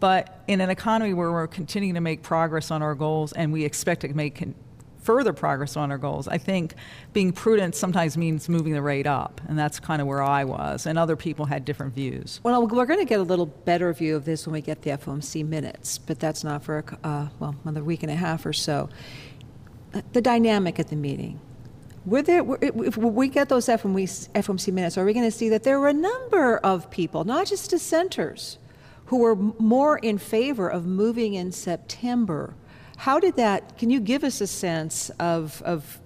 But 0.00 0.42
in 0.48 0.60
an 0.60 0.70
economy 0.70 1.14
where 1.14 1.30
we're 1.30 1.46
continuing 1.46 1.94
to 1.94 2.00
make 2.00 2.22
progress 2.22 2.70
on 2.70 2.82
our 2.82 2.94
goals 2.94 3.32
and 3.32 3.52
we 3.52 3.64
expect 3.64 4.02
to 4.02 4.12
make 4.12 4.36
con- 4.36 4.54
further 5.04 5.32
progress 5.32 5.76
on 5.76 5.90
our 5.90 5.98
goals, 5.98 6.26
I 6.26 6.38
think 6.38 6.74
being 7.12 7.32
prudent 7.32 7.74
sometimes 7.74 8.16
means 8.16 8.48
moving 8.48 8.72
the 8.72 8.82
rate 8.82 9.06
up. 9.06 9.40
And 9.48 9.58
that's 9.58 9.78
kind 9.78 10.00
of 10.00 10.08
where 10.08 10.22
I 10.22 10.44
was. 10.44 10.86
And 10.86 10.98
other 10.98 11.14
people 11.14 11.44
had 11.44 11.64
different 11.64 11.94
views. 11.94 12.40
Well, 12.42 12.66
we're 12.66 12.86
going 12.86 13.00
to 13.00 13.04
get 13.04 13.20
a 13.20 13.22
little 13.22 13.46
better 13.46 13.92
view 13.92 14.16
of 14.16 14.24
this 14.24 14.46
when 14.46 14.54
we 14.54 14.60
get 14.60 14.82
the 14.82 14.90
FOMC 14.90 15.46
minutes, 15.46 15.98
but 15.98 16.18
that's 16.18 16.42
not 16.42 16.64
for, 16.64 16.84
uh, 17.04 17.28
well, 17.38 17.54
another 17.64 17.84
week 17.84 18.02
and 18.02 18.10
a 18.10 18.16
half 18.16 18.44
or 18.46 18.52
so. 18.52 18.88
Uh, 19.92 20.00
the 20.12 20.20
dynamic 20.20 20.80
at 20.80 20.88
the 20.88 20.96
meeting. 20.96 21.40
Were 22.06 22.20
there, 22.20 22.44
if 22.60 22.96
we 22.98 23.28
get 23.28 23.48
those 23.48 23.66
FOMC 23.66 24.72
minutes, 24.72 24.98
are 24.98 25.04
we 25.06 25.14
going 25.14 25.24
to 25.24 25.30
see 25.30 25.48
that 25.48 25.62
there 25.62 25.80
were 25.80 25.88
a 25.88 25.94
number 25.94 26.58
of 26.58 26.90
people, 26.90 27.24
not 27.24 27.46
just 27.46 27.70
dissenters, 27.70 28.58
who 29.06 29.18
were 29.18 29.36
more 29.36 29.98
in 29.98 30.18
favor 30.18 30.68
of 30.68 30.86
moving 30.86 31.34
in 31.34 31.52
September. 31.52 32.54
How 32.96 33.18
did 33.18 33.36
that, 33.36 33.76
can 33.76 33.90
you 33.90 34.00
give 34.00 34.24
us 34.24 34.40
a 34.40 34.46
sense 34.46 35.10
of, 35.18 35.60
of 35.62 36.00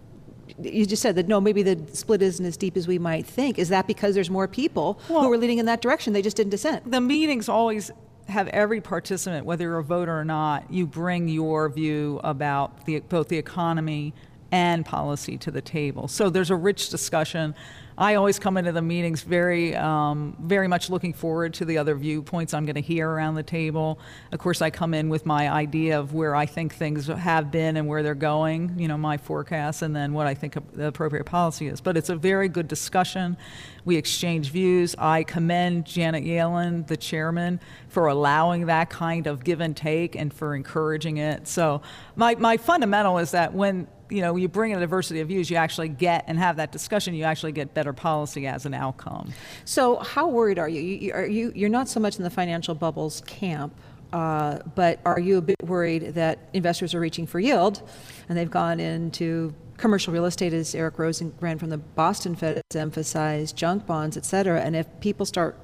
you 0.61 0.87
just 0.87 1.02
said 1.02 1.14
that 1.16 1.28
no, 1.28 1.40
maybe 1.40 1.62
the 1.62 1.78
split 1.94 2.22
isn't 2.22 2.44
as 2.44 2.56
deep 2.56 2.76
as 2.76 2.88
we 2.88 2.98
might 2.98 3.26
think. 3.26 3.58
Is 3.58 3.68
that 3.68 3.87
because 3.87 4.14
there's 4.14 4.30
more 4.30 4.48
people 4.48 5.00
well, 5.08 5.22
who 5.22 5.32
are 5.32 5.37
leading 5.37 5.58
in 5.58 5.66
that 5.66 5.80
direction? 5.80 6.12
They 6.12 6.22
just 6.22 6.37
didn't 6.37 6.50
dissent. 6.50 6.90
The 6.90 7.00
meetings 7.00 7.48
always 7.48 7.90
have 8.28 8.48
every 8.48 8.80
participant, 8.80 9.46
whether 9.46 9.64
you're 9.64 9.78
a 9.78 9.84
voter 9.84 10.18
or 10.18 10.24
not, 10.24 10.70
you 10.70 10.87
bring 10.87 11.28
your 11.28 11.68
view 11.68 12.20
about 12.24 12.84
the, 12.84 13.00
both 13.00 13.28
the 13.28 13.38
economy 13.38 14.12
and 14.50 14.84
policy 14.84 15.37
to 15.38 15.50
the 15.50 15.61
table. 15.61 16.08
So 16.08 16.30
there's 16.30 16.50
a 16.50 16.56
rich 16.56 16.88
discussion 16.90 17.54
I 18.00 18.14
always 18.14 18.38
come 18.38 18.56
into 18.56 18.70
the 18.70 18.80
meetings 18.80 19.22
very, 19.22 19.74
um, 19.74 20.37
very 20.40 20.68
much 20.68 20.88
looking 20.88 21.12
forward 21.12 21.52
to 21.54 21.64
the 21.64 21.78
other 21.78 21.96
viewpoints 21.96 22.54
I'm 22.54 22.64
going 22.64 22.76
to 22.76 22.80
hear 22.80 23.11
around 23.11 23.34
the 23.34 23.42
table. 23.42 23.98
Of 24.30 24.38
course, 24.38 24.62
I 24.62 24.70
come 24.70 24.94
in 24.94 25.08
with 25.08 25.26
my 25.26 25.50
idea 25.50 25.98
of 25.98 26.14
where 26.14 26.37
I 26.37 26.46
think 26.46 26.76
things 26.76 27.08
have 27.08 27.50
been 27.50 27.76
and 27.76 27.88
where 27.88 28.04
they're 28.04 28.14
going, 28.14 28.78
you 28.78 28.87
know, 28.87 28.96
my 28.96 29.16
forecast, 29.16 29.82
and 29.82 29.96
then 29.96 30.12
what 30.12 30.28
I 30.28 30.34
think 30.34 30.56
the 30.74 30.87
appropriate 30.87 31.24
policy 31.24 31.66
is. 31.66 31.80
But 31.80 31.96
it's 31.96 32.08
a 32.08 32.14
very 32.14 32.48
good 32.48 32.68
discussion. 32.68 33.37
We 33.84 33.96
exchange 33.96 34.52
views. 34.52 34.94
I 34.96 35.24
commend 35.24 35.84
Janet 35.84 36.22
Yellen, 36.22 36.87
the 36.87 36.96
chairman, 36.96 37.58
for 37.88 38.06
allowing 38.06 38.66
that 38.66 38.90
kind 38.90 39.26
of 39.26 39.42
give 39.42 39.61
and 39.61 39.76
take 39.76 40.14
and 40.14 40.32
for 40.32 40.54
encouraging 40.54 41.16
it. 41.16 41.48
So 41.48 41.82
my, 42.14 42.37
my 42.37 42.58
fundamental 42.58 43.18
is 43.18 43.32
that 43.32 43.52
when 43.52 43.88
you 44.11 44.23
know, 44.23 44.37
you 44.37 44.49
bring 44.49 44.73
in 44.73 44.79
a 44.79 44.81
diversity 44.81 45.21
of 45.21 45.29
views, 45.29 45.51
you 45.51 45.57
actually 45.57 45.88
get 45.88 46.25
and 46.27 46.38
have 46.38 46.57
that 46.57 46.73
discussion, 46.73 47.14
you 47.14 47.25
actually 47.25 47.53
get 47.53 47.75
better 47.75 47.92
policy 47.92 48.47
as 48.47 48.66
an 48.66 48.75
outcome. 48.75 49.33
So, 49.64 49.97
how 49.97 50.29
worried 50.29 50.59
are 50.59 50.68
you? 50.68 50.81
you 50.81 51.12
are 51.12 51.27
you 51.27 51.53
you're 51.55 51.68
not 51.68 51.88
so 51.88 52.01
much 52.01 52.16
in 52.16 52.25
the 52.25 52.31
financial 52.31 52.75
bubbles 52.75 53.23
camp. 53.27 53.75
Uh, 54.11 54.61
but 54.75 55.01
are 55.05 55.21
you 55.21 55.37
a 55.37 55.42
bit 55.42 55.62
worried 55.62 56.14
that 56.14 56.38
investors 56.55 56.94
are 56.94 57.01
reaching 57.01 57.27
for 57.27 57.38
yield 57.38 57.83
and 58.29 58.38
they've 58.38 58.51
gone 58.51 58.81
into 58.81 59.55
commercial 59.77 60.14
real 60.14 60.25
estate, 60.25 60.55
as 60.55 60.75
Eric 60.75 60.97
Rosengren 60.97 61.59
from 61.59 61.68
the 61.68 61.77
Boston 61.79 62.35
Fed 62.35 62.62
has 62.71 62.81
emphasized, 62.81 63.55
junk 63.55 63.87
bonds, 63.87 64.16
et 64.16 64.25
cetera? 64.25 64.62
And 64.62 64.75
if 64.75 64.87
people 65.01 65.27
start 65.27 65.59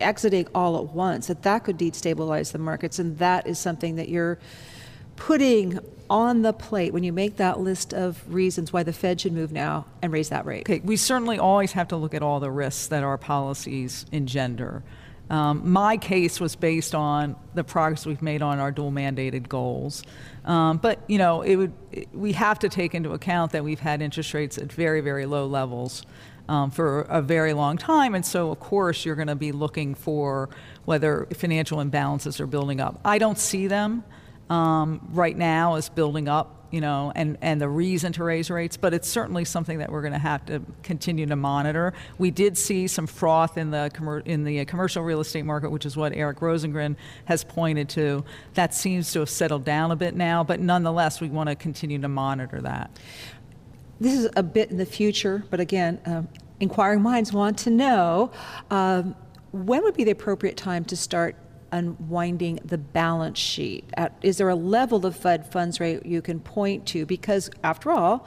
exiting 0.00 0.46
all 0.54 0.78
at 0.78 0.94
once, 0.94 1.26
that 1.26 1.42
that 1.42 1.64
could 1.64 1.78
destabilize 1.78 2.52
the 2.52 2.58
markets, 2.58 2.98
and 2.98 3.18
that 3.18 3.46
is 3.46 3.58
something 3.58 3.96
that 3.96 4.08
you're 4.08 4.38
putting 5.18 5.78
on 6.10 6.42
the 6.42 6.52
plate 6.52 6.92
when 6.92 7.04
you 7.04 7.12
make 7.12 7.36
that 7.36 7.60
list 7.60 7.92
of 7.92 8.22
reasons 8.32 8.72
why 8.72 8.82
the 8.82 8.92
Fed 8.92 9.20
should 9.20 9.32
move 9.32 9.52
now 9.52 9.84
and 10.00 10.12
raise 10.12 10.30
that 10.30 10.46
rate? 10.46 10.62
Okay, 10.62 10.80
we 10.82 10.96
certainly 10.96 11.38
always 11.38 11.72
have 11.72 11.88
to 11.88 11.96
look 11.96 12.14
at 12.14 12.22
all 12.22 12.40
the 12.40 12.50
risks 12.50 12.86
that 12.86 13.02
our 13.02 13.18
policies 13.18 14.06
engender. 14.10 14.82
Um, 15.30 15.70
my 15.70 15.98
case 15.98 16.40
was 16.40 16.56
based 16.56 16.94
on 16.94 17.36
the 17.54 17.62
progress 17.62 18.06
we've 18.06 18.22
made 18.22 18.40
on 18.40 18.58
our 18.58 18.70
dual 18.70 18.90
mandated 18.90 19.48
goals. 19.48 20.02
Um, 20.46 20.78
but 20.78 21.00
you 21.06 21.18
know, 21.18 21.42
it 21.42 21.56
would, 21.56 21.72
it, 21.92 22.08
we 22.14 22.32
have 22.32 22.58
to 22.60 22.70
take 22.70 22.94
into 22.94 23.12
account 23.12 23.52
that 23.52 23.62
we've 23.62 23.80
had 23.80 24.00
interest 24.00 24.32
rates 24.32 24.56
at 24.56 24.72
very, 24.72 25.02
very 25.02 25.26
low 25.26 25.46
levels 25.46 26.02
um, 26.48 26.70
for 26.70 27.02
a 27.02 27.20
very 27.20 27.52
long 27.52 27.76
time. 27.76 28.14
And 28.14 28.24
so, 28.24 28.50
of 28.50 28.58
course, 28.58 29.04
you're 29.04 29.16
going 29.16 29.28
to 29.28 29.34
be 29.34 29.52
looking 29.52 29.94
for 29.94 30.48
whether 30.86 31.26
financial 31.34 31.78
imbalances 31.78 32.40
are 32.40 32.46
building 32.46 32.80
up. 32.80 32.98
I 33.04 33.18
don't 33.18 33.38
see 33.38 33.66
them 33.66 34.04
um, 34.50 35.08
right 35.12 35.36
now 35.36 35.76
is 35.76 35.88
building 35.88 36.28
up 36.28 36.58
you 36.70 36.80
know, 36.80 37.12
and, 37.14 37.38
and 37.40 37.60
the 37.60 37.68
reason 37.68 38.12
to 38.12 38.24
raise 38.24 38.50
rates, 38.50 38.76
but 38.76 38.92
it's 38.92 39.08
certainly 39.08 39.44
something 39.44 39.78
that 39.78 39.90
we're 39.90 40.02
going 40.02 40.12
to 40.12 40.18
have 40.18 40.44
to 40.46 40.62
continue 40.82 41.24
to 41.26 41.36
monitor. 41.36 41.94
We 42.18 42.30
did 42.30 42.58
see 42.58 42.86
some 42.88 43.06
froth 43.06 43.56
in 43.56 43.70
the 43.70 43.90
commer- 43.94 44.26
in 44.26 44.44
the 44.44 44.64
commercial 44.66 45.02
real 45.02 45.20
estate 45.20 45.44
market, 45.44 45.70
which 45.70 45.86
is 45.86 45.96
what 45.96 46.12
Eric 46.14 46.40
Rosengren 46.40 46.96
has 47.24 47.42
pointed 47.42 47.88
to. 47.90 48.24
That 48.54 48.74
seems 48.74 49.12
to 49.12 49.20
have 49.20 49.30
settled 49.30 49.64
down 49.64 49.90
a 49.90 49.96
bit 49.96 50.14
now, 50.14 50.44
but 50.44 50.60
nonetheless, 50.60 51.20
we 51.20 51.28
want 51.28 51.48
to 51.48 51.56
continue 51.56 51.98
to 52.00 52.08
monitor 52.08 52.60
that. 52.60 52.90
This 54.00 54.12
is 54.12 54.28
a 54.36 54.42
bit 54.42 54.70
in 54.70 54.76
the 54.76 54.86
future, 54.86 55.44
but 55.50 55.60
again, 55.60 56.00
um, 56.04 56.28
inquiring 56.60 57.02
minds 57.02 57.32
want 57.32 57.58
to 57.60 57.70
know 57.70 58.30
um, 58.70 59.16
when 59.52 59.82
would 59.82 59.96
be 59.96 60.04
the 60.04 60.10
appropriate 60.10 60.56
time 60.56 60.84
to 60.84 60.96
start 60.96 61.34
unwinding 61.72 62.60
the 62.64 62.78
balance 62.78 63.38
sheet? 63.38 63.84
At, 63.94 64.16
is 64.22 64.38
there 64.38 64.48
a 64.48 64.54
level 64.54 65.06
of 65.06 65.16
Fed 65.16 65.50
funds 65.50 65.80
rate 65.80 66.04
you 66.06 66.22
can 66.22 66.40
point 66.40 66.86
to? 66.88 67.06
Because 67.06 67.50
after 67.62 67.90
all, 67.90 68.26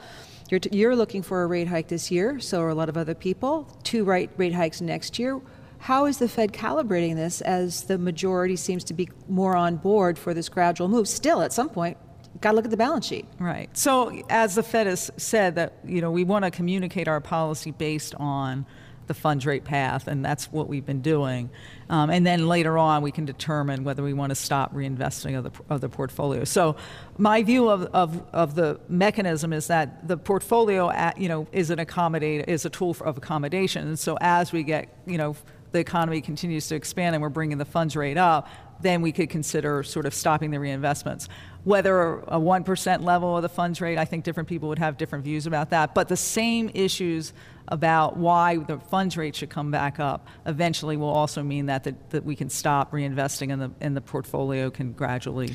you're, 0.50 0.60
t- 0.60 0.76
you're 0.76 0.96
looking 0.96 1.22
for 1.22 1.42
a 1.42 1.46
rate 1.46 1.68
hike 1.68 1.88
this 1.88 2.10
year, 2.10 2.38
so 2.38 2.60
are 2.60 2.68
a 2.68 2.74
lot 2.74 2.88
of 2.88 2.96
other 2.96 3.14
people. 3.14 3.68
Two 3.82 4.04
rate, 4.04 4.30
rate 4.36 4.54
hikes 4.54 4.80
next 4.80 5.18
year. 5.18 5.40
How 5.78 6.04
is 6.04 6.18
the 6.18 6.28
Fed 6.28 6.52
calibrating 6.52 7.16
this 7.16 7.40
as 7.40 7.84
the 7.84 7.98
majority 7.98 8.54
seems 8.54 8.84
to 8.84 8.94
be 8.94 9.08
more 9.28 9.56
on 9.56 9.76
board 9.76 10.18
for 10.18 10.32
this 10.32 10.48
gradual 10.48 10.88
move? 10.88 11.08
Still, 11.08 11.42
at 11.42 11.52
some 11.52 11.68
point, 11.68 11.96
got 12.40 12.50
to 12.50 12.56
look 12.56 12.64
at 12.64 12.70
the 12.70 12.76
balance 12.76 13.06
sheet. 13.06 13.26
Right. 13.38 13.74
So, 13.76 14.22
as 14.30 14.54
the 14.54 14.62
Fed 14.62 14.86
has 14.86 15.10
said, 15.16 15.56
that 15.56 15.78
you 15.84 16.00
know 16.00 16.10
we 16.10 16.22
want 16.22 16.44
to 16.44 16.50
communicate 16.50 17.08
our 17.08 17.20
policy 17.20 17.72
based 17.72 18.14
on 18.16 18.66
the 19.12 19.20
funds 19.20 19.44
rate 19.44 19.64
path, 19.64 20.08
and 20.08 20.24
that's 20.24 20.50
what 20.50 20.68
we've 20.68 20.86
been 20.86 21.02
doing. 21.02 21.50
Um, 21.90 22.08
and 22.08 22.26
then 22.26 22.48
later 22.48 22.78
on, 22.78 23.02
we 23.02 23.12
can 23.12 23.26
determine 23.26 23.84
whether 23.84 24.02
we 24.02 24.14
want 24.14 24.30
to 24.30 24.34
stop 24.34 24.74
reinvesting 24.74 25.36
of 25.36 25.44
the, 25.44 25.50
of 25.68 25.82
the 25.82 25.90
portfolio. 25.90 26.44
So, 26.44 26.76
my 27.18 27.42
view 27.42 27.68
of, 27.68 27.82
of, 27.92 28.24
of 28.32 28.54
the 28.54 28.80
mechanism 28.88 29.52
is 29.52 29.66
that 29.66 30.08
the 30.08 30.16
portfolio, 30.16 30.90
at, 30.90 31.18
you 31.18 31.28
know, 31.28 31.46
is 31.52 31.68
an 31.68 31.78
accommodate 31.78 32.48
is 32.48 32.64
a 32.64 32.70
tool 32.70 32.94
for, 32.94 33.06
of 33.06 33.18
accommodation. 33.18 33.86
And 33.86 33.98
so, 33.98 34.16
as 34.22 34.50
we 34.50 34.62
get, 34.62 34.88
you 35.06 35.18
know, 35.18 35.36
the 35.72 35.78
economy 35.78 36.22
continues 36.22 36.68
to 36.68 36.74
expand 36.74 37.14
and 37.14 37.22
we're 37.22 37.28
bringing 37.28 37.58
the 37.58 37.66
funds 37.66 37.94
rate 37.94 38.16
up, 38.16 38.48
then 38.80 39.02
we 39.02 39.12
could 39.12 39.28
consider 39.28 39.82
sort 39.82 40.06
of 40.06 40.14
stopping 40.14 40.50
the 40.50 40.56
reinvestments. 40.56 41.28
Whether 41.64 42.18
a 42.20 42.40
1% 42.40 43.04
level 43.04 43.36
of 43.36 43.42
the 43.42 43.48
funds 43.48 43.80
rate, 43.80 43.96
I 43.96 44.04
think 44.04 44.24
different 44.24 44.48
people 44.48 44.68
would 44.68 44.80
have 44.80 44.96
different 44.96 45.24
views 45.24 45.46
about 45.46 45.70
that. 45.70 45.94
But 45.94 46.08
the 46.08 46.16
same 46.16 46.70
issues 46.74 47.32
about 47.68 48.16
why 48.16 48.56
the 48.56 48.78
funds 48.78 49.16
rate 49.16 49.36
should 49.36 49.50
come 49.50 49.70
back 49.70 50.00
up 50.00 50.26
eventually 50.46 50.96
will 50.96 51.08
also 51.08 51.42
mean 51.42 51.66
that, 51.66 51.84
that, 51.84 52.10
that 52.10 52.24
we 52.24 52.34
can 52.34 52.50
stop 52.50 52.90
reinvesting 52.90 53.52
and 53.52 53.62
the, 53.62 53.70
and 53.80 53.96
the 53.96 54.00
portfolio 54.00 54.70
can 54.70 54.92
gradually 54.92 55.54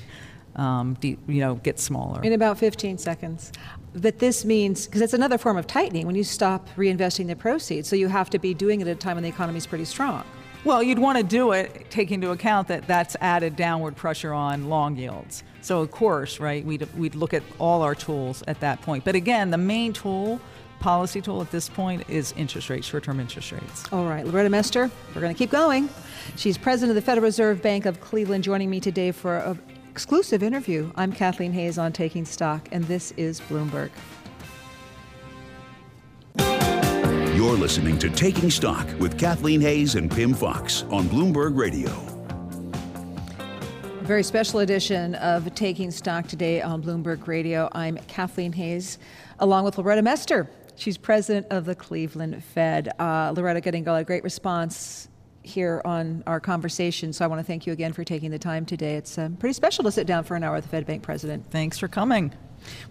um, 0.57 0.95
de, 0.95 1.17
you 1.27 1.39
know, 1.39 1.55
get 1.55 1.79
smaller. 1.79 2.21
In 2.23 2.33
about 2.33 2.57
15 2.57 2.97
seconds. 2.97 3.51
That 3.93 4.19
this 4.19 4.43
means, 4.43 4.85
because 4.85 5.01
it's 5.01 5.13
another 5.13 5.37
form 5.37 5.57
of 5.57 5.67
tightening 5.67 6.05
when 6.05 6.15
you 6.15 6.23
stop 6.23 6.67
reinvesting 6.75 7.27
the 7.27 7.35
proceeds. 7.35 7.87
So 7.87 7.95
you 7.95 8.07
have 8.07 8.29
to 8.31 8.39
be 8.39 8.53
doing 8.53 8.81
it 8.81 8.87
at 8.87 8.97
a 8.97 8.99
time 8.99 9.15
when 9.15 9.23
the 9.23 9.29
economy 9.29 9.57
is 9.57 9.67
pretty 9.67 9.85
strong. 9.85 10.23
Well, 10.67 10.83
you'd 10.83 10.99
want 10.99 11.17
to 11.17 11.23
do 11.23 11.53
it 11.53 11.89
taking 11.89 12.15
into 12.15 12.31
account 12.31 12.67
that 12.67 12.85
that's 12.87 13.15
added 13.21 13.55
downward 13.55 13.95
pressure 13.95 14.33
on 14.33 14.67
long 14.67 14.97
yields. 14.97 15.45
So, 15.61 15.79
of 15.79 15.91
course, 15.91 16.41
right, 16.41 16.65
we'd, 16.65 16.93
we'd 16.97 17.15
look 17.15 17.33
at 17.33 17.41
all 17.57 17.83
our 17.83 17.95
tools 17.95 18.43
at 18.49 18.59
that 18.59 18.81
point. 18.81 19.05
But 19.05 19.15
again, 19.15 19.49
the 19.49 19.57
main 19.57 19.93
tool 19.93 20.41
policy 20.81 21.21
tool 21.21 21.41
at 21.41 21.51
this 21.51 21.69
point 21.69 22.03
is 22.09 22.33
interest 22.35 22.69
rates, 22.69 22.85
short 22.85 23.05
term 23.05 23.21
interest 23.21 23.53
rates. 23.53 23.85
All 23.93 24.09
right, 24.09 24.27
Loretta 24.27 24.49
Mester, 24.49 24.91
we're 25.15 25.21
going 25.21 25.33
to 25.33 25.39
keep 25.39 25.51
going. 25.51 25.87
She's 26.35 26.57
president 26.57 26.89
of 26.89 26.95
the 26.95 27.01
Federal 27.01 27.23
Reserve 27.23 27.61
Bank 27.61 27.85
of 27.85 28.01
Cleveland, 28.01 28.43
joining 28.43 28.69
me 28.69 28.81
today 28.81 29.13
for 29.13 29.37
an 29.37 29.57
exclusive 29.89 30.43
interview. 30.43 30.91
I'm 30.97 31.13
Kathleen 31.13 31.53
Hays 31.53 31.77
on 31.77 31.93
Taking 31.93 32.25
Stock, 32.25 32.67
and 32.73 32.83
this 32.83 33.11
is 33.11 33.39
Bloomberg. 33.39 33.89
You're 37.37 37.55
listening 37.55 37.99
to 37.99 38.09
Taking 38.09 38.49
Stock 38.49 38.87
with 38.99 39.19
Kathleen 39.19 39.61
Hays 39.61 39.93
and 39.93 40.09
Pimm 40.09 40.33
Fox 40.33 40.81
on 40.89 41.05
Bloomberg 41.05 41.55
Radio. 41.55 41.91
A 43.83 44.03
very 44.03 44.23
special 44.23 44.61
edition 44.61 45.13
of 45.13 45.53
Taking 45.53 45.91
Stock 45.91 46.27
today 46.27 46.63
on 46.63 46.81
Bloomberg 46.81 47.27
Radio. 47.27 47.69
I'm 47.73 47.97
Kathleen 48.07 48.53
Hays, 48.53 48.97
along 49.37 49.65
with 49.65 49.77
Loretta 49.77 50.01
Mester. 50.01 50.49
She's 50.77 50.97
president 50.97 51.45
of 51.51 51.65
the 51.65 51.75
Cleveland 51.75 52.43
Fed. 52.43 52.89
Uh, 52.97 53.31
Loretta 53.37 53.61
getting 53.61 53.87
a 53.87 54.03
great 54.03 54.23
response 54.23 55.07
here 55.43 55.83
on 55.85 56.23
our 56.25 56.39
conversation, 56.39 57.13
so 57.13 57.23
I 57.23 57.27
want 57.27 57.37
to 57.37 57.45
thank 57.45 57.67
you 57.67 57.71
again 57.71 57.93
for 57.93 58.03
taking 58.03 58.31
the 58.31 58.39
time 58.39 58.65
today. 58.65 58.95
It's 58.95 59.15
um, 59.19 59.35
pretty 59.35 59.53
special 59.53 59.83
to 59.83 59.91
sit 59.91 60.07
down 60.07 60.23
for 60.23 60.35
an 60.35 60.43
hour 60.43 60.55
with 60.55 60.63
the 60.63 60.71
Fed 60.71 60.87
Bank 60.87 61.03
president. 61.03 61.45
Thanks 61.51 61.77
for 61.77 61.87
coming. 61.87 62.33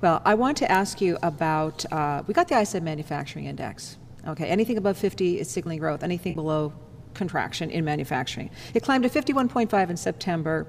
Well, 0.03 0.23
I 0.25 0.35
want 0.35 0.57
to 0.59 0.71
ask 0.71 1.01
you 1.01 1.19
about 1.25 1.85
uh, 1.93 2.23
we 2.29 2.33
got 2.33 2.47
the 2.47 2.61
ISM 2.61 2.85
Manufacturing 2.85 3.47
Index. 3.47 3.99
Okay, 4.27 4.47
anything 4.47 4.77
above 4.77 4.97
50 4.97 5.41
is 5.41 5.49
signaling 5.49 5.79
growth. 5.79 6.03
Anything 6.03 6.35
below 6.35 6.73
contraction 7.15 7.71
in 7.71 7.85
manufacturing. 7.85 8.51
It 8.75 8.83
climbed 8.83 9.05
to 9.05 9.11
51.5 9.11 9.91
in 9.91 9.97
September. 9.97 10.67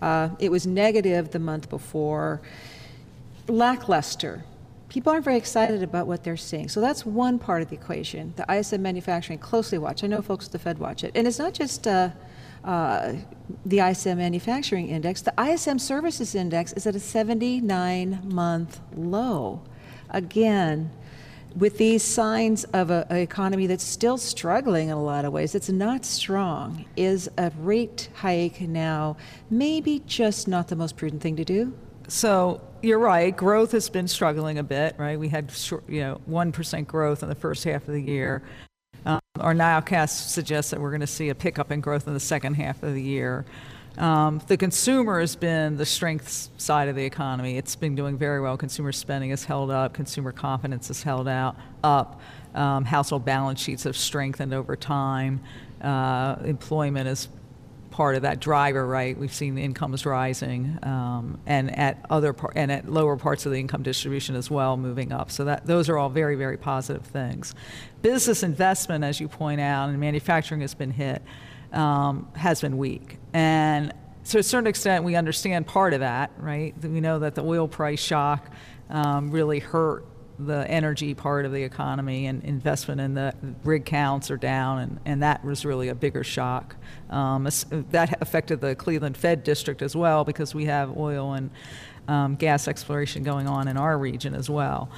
Uh, 0.00 0.28
it 0.38 0.50
was 0.50 0.66
negative 0.66 1.30
the 1.30 1.38
month 1.40 1.68
before. 1.68 2.40
Lackluster 3.48 4.44
people 4.88 5.12
aren't 5.12 5.24
very 5.24 5.36
excited 5.36 5.82
about 5.82 6.06
what 6.06 6.24
they're 6.24 6.36
seeing. 6.36 6.68
So 6.68 6.80
that's 6.80 7.04
one 7.04 7.38
part 7.38 7.62
of 7.62 7.68
the 7.68 7.76
equation. 7.76 8.32
The 8.36 8.46
ISM 8.52 8.82
manufacturing 8.82 9.38
closely 9.38 9.78
watch. 9.78 10.02
I 10.02 10.06
know 10.06 10.22
folks 10.22 10.46
at 10.46 10.52
the 10.52 10.58
Fed 10.58 10.78
watch 10.78 11.04
it. 11.04 11.12
And 11.14 11.26
it's 11.26 11.38
not 11.38 11.54
just 11.54 11.86
uh, 11.86 12.10
uh, 12.64 13.14
the 13.66 13.80
ISM 13.80 14.18
manufacturing 14.18 14.88
index, 14.88 15.22
the 15.22 15.34
ISM 15.38 15.78
services 15.78 16.34
index 16.34 16.72
is 16.72 16.86
at 16.86 16.94
a 16.94 17.00
79 17.00 18.20
month 18.24 18.80
low. 18.96 19.62
Again, 20.10 20.90
with 21.58 21.76
these 21.76 22.04
signs 22.04 22.64
of 22.64 22.90
an 22.90 23.04
economy 23.10 23.66
that's 23.66 23.84
still 23.84 24.16
struggling 24.16 24.88
in 24.88 24.94
a 24.94 25.02
lot 25.02 25.24
of 25.24 25.32
ways, 25.32 25.54
it's 25.54 25.68
not 25.68 26.04
strong. 26.04 26.84
Is 26.96 27.28
a 27.36 27.50
rate 27.58 28.08
hike 28.14 28.60
now 28.60 29.16
maybe 29.50 30.02
just 30.06 30.46
not 30.46 30.68
the 30.68 30.76
most 30.76 30.96
prudent 30.96 31.20
thing 31.20 31.36
to 31.36 31.44
do? 31.44 31.74
So 32.06 32.60
you're 32.80 32.98
right. 32.98 33.36
Growth 33.36 33.72
has 33.72 33.90
been 33.90 34.08
struggling 34.08 34.58
a 34.58 34.62
bit, 34.62 34.94
right? 34.98 35.18
We 35.18 35.28
had 35.28 35.52
you 35.88 36.00
know 36.00 36.20
one 36.26 36.52
percent 36.52 36.86
growth 36.88 37.22
in 37.22 37.28
the 37.28 37.34
first 37.34 37.64
half 37.64 37.86
of 37.88 37.94
the 37.94 38.02
year. 38.02 38.42
Um, 39.04 39.20
our 39.40 39.54
nowcast 39.54 40.30
suggests 40.30 40.70
that 40.70 40.80
we're 40.80 40.90
going 40.90 41.00
to 41.00 41.06
see 41.06 41.28
a 41.28 41.34
pickup 41.34 41.70
in 41.70 41.80
growth 41.80 42.06
in 42.06 42.14
the 42.14 42.20
second 42.20 42.54
half 42.54 42.82
of 42.82 42.94
the 42.94 43.02
year. 43.02 43.44
Um, 43.96 44.40
the 44.46 44.56
consumer 44.56 45.20
has 45.20 45.34
been 45.34 45.76
the 45.76 45.86
strength 45.86 46.50
side 46.56 46.88
of 46.88 46.96
the 46.96 47.04
economy. 47.04 47.56
It's 47.56 47.74
been 47.74 47.94
doing 47.94 48.16
very 48.16 48.40
well. 48.40 48.56
Consumer 48.56 48.92
spending 48.92 49.30
has 49.30 49.44
held 49.44 49.70
up. 49.70 49.94
Consumer 49.94 50.32
confidence 50.32 50.88
has 50.88 51.02
held 51.02 51.26
out 51.26 51.56
up. 51.82 52.20
Um, 52.54 52.84
household 52.84 53.24
balance 53.24 53.60
sheets 53.60 53.84
have 53.84 53.96
strengthened 53.96 54.54
over 54.54 54.76
time. 54.76 55.40
Uh, 55.80 56.36
employment 56.44 57.08
is 57.08 57.28
part 57.90 58.14
of 58.14 58.22
that 58.22 58.38
driver, 58.38 58.86
right? 58.86 59.18
We've 59.18 59.32
seen 59.32 59.58
incomes 59.58 60.06
rising, 60.06 60.78
um, 60.84 61.40
and 61.46 61.76
at 61.76 62.04
other 62.08 62.32
par- 62.32 62.52
and 62.54 62.70
at 62.70 62.88
lower 62.88 63.16
parts 63.16 63.44
of 63.44 63.50
the 63.50 63.58
income 63.58 63.82
distribution 63.82 64.36
as 64.36 64.48
well, 64.48 64.76
moving 64.76 65.10
up. 65.10 65.32
So 65.32 65.44
that 65.46 65.66
those 65.66 65.88
are 65.88 65.98
all 65.98 66.08
very, 66.08 66.36
very 66.36 66.56
positive 66.56 67.04
things. 67.04 67.56
Business 68.00 68.44
investment, 68.44 69.02
as 69.02 69.18
you 69.18 69.26
point 69.26 69.60
out, 69.60 69.88
and 69.88 69.98
manufacturing 69.98 70.60
has 70.60 70.74
been 70.74 70.92
hit, 70.92 71.22
um, 71.72 72.28
has 72.34 72.60
been 72.60 72.78
weak, 72.78 73.18
and 73.32 73.92
to 74.28 74.38
a 74.38 74.42
certain 74.42 74.66
extent, 74.66 75.04
we 75.04 75.16
understand 75.16 75.66
part 75.66 75.94
of 75.94 76.00
that, 76.00 76.30
right? 76.38 76.74
We 76.82 77.00
know 77.00 77.18
that 77.20 77.34
the 77.34 77.42
oil 77.42 77.66
price 77.66 78.00
shock 78.00 78.50
um, 78.90 79.30
really 79.30 79.58
hurt 79.58 80.04
the 80.38 80.68
energy 80.70 81.14
part 81.14 81.44
of 81.44 81.52
the 81.52 81.62
economy 81.62 82.26
and 82.26 82.44
investment 82.44 83.00
in 83.00 83.14
the 83.14 83.34
rig 83.64 83.84
counts 83.84 84.30
are 84.30 84.36
down, 84.36 84.78
and, 84.78 85.00
and 85.04 85.22
that 85.22 85.44
was 85.44 85.64
really 85.64 85.88
a 85.88 85.94
bigger 85.94 86.22
shock. 86.22 86.76
Um, 87.10 87.48
that 87.90 88.20
affected 88.20 88.60
the 88.60 88.74
Cleveland 88.74 89.16
Fed 89.16 89.42
district 89.42 89.82
as 89.82 89.96
well 89.96 90.24
because 90.24 90.54
we 90.54 90.66
have 90.66 90.96
oil 90.96 91.32
and 91.32 91.50
um, 92.06 92.36
gas 92.36 92.68
exploration 92.68 93.22
going 93.22 93.48
on 93.48 93.66
in 93.66 93.76
our 93.76 93.98
region 93.98 94.34
as 94.34 94.48
well. 94.48 94.90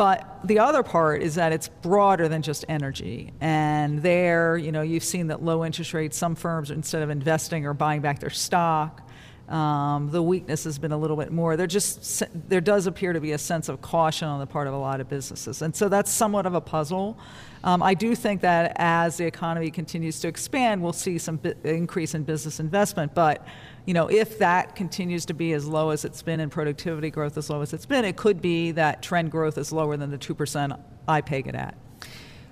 But 0.00 0.38
the 0.44 0.60
other 0.60 0.82
part 0.82 1.20
is 1.20 1.34
that 1.34 1.52
it's 1.52 1.68
broader 1.68 2.26
than 2.26 2.40
just 2.40 2.64
energy. 2.70 3.34
And 3.38 4.00
there, 4.00 4.56
you 4.56 4.72
know, 4.72 4.80
you've 4.80 5.04
seen 5.04 5.26
that 5.26 5.42
low 5.42 5.62
interest 5.62 5.92
rates, 5.92 6.16
some 6.16 6.34
firms, 6.36 6.70
instead 6.70 7.02
of 7.02 7.10
investing 7.10 7.66
or 7.66 7.74
buying 7.74 8.00
back 8.00 8.18
their 8.18 8.30
stock, 8.30 9.06
um, 9.50 10.10
the 10.10 10.22
weakness 10.22 10.64
has 10.64 10.78
been 10.78 10.92
a 10.92 10.96
little 10.96 11.16
bit 11.16 11.32
more. 11.32 11.56
There 11.56 11.66
just 11.66 12.22
there 12.48 12.60
does 12.60 12.86
appear 12.86 13.12
to 13.12 13.20
be 13.20 13.32
a 13.32 13.38
sense 13.38 13.68
of 13.68 13.82
caution 13.82 14.28
on 14.28 14.38
the 14.38 14.46
part 14.46 14.68
of 14.68 14.74
a 14.74 14.78
lot 14.78 15.00
of 15.00 15.08
businesses, 15.08 15.60
and 15.60 15.74
so 15.74 15.88
that's 15.88 16.10
somewhat 16.10 16.46
of 16.46 16.54
a 16.54 16.60
puzzle. 16.60 17.18
Um, 17.64 17.82
I 17.82 17.94
do 17.94 18.14
think 18.14 18.40
that 18.42 18.72
as 18.76 19.16
the 19.16 19.26
economy 19.26 19.70
continues 19.70 20.20
to 20.20 20.28
expand, 20.28 20.82
we'll 20.82 20.92
see 20.92 21.18
some 21.18 21.38
increase 21.64 22.14
in 22.14 22.22
business 22.22 22.60
investment. 22.60 23.14
But 23.14 23.44
you 23.86 23.94
know, 23.94 24.08
if 24.08 24.38
that 24.38 24.76
continues 24.76 25.26
to 25.26 25.34
be 25.34 25.52
as 25.52 25.66
low 25.66 25.90
as 25.90 26.04
it's 26.04 26.22
been 26.22 26.40
and 26.40 26.50
productivity 26.50 27.10
growth 27.10 27.36
as 27.36 27.50
low 27.50 27.60
as 27.60 27.72
it's 27.72 27.86
been, 27.86 28.04
it 28.04 28.16
could 28.16 28.40
be 28.40 28.70
that 28.72 29.02
trend 29.02 29.30
growth 29.32 29.58
is 29.58 29.72
lower 29.72 29.96
than 29.96 30.10
the 30.10 30.18
two 30.18 30.34
percent 30.34 30.74
I 31.08 31.22
peg 31.22 31.48
it 31.48 31.56
at. 31.56 31.74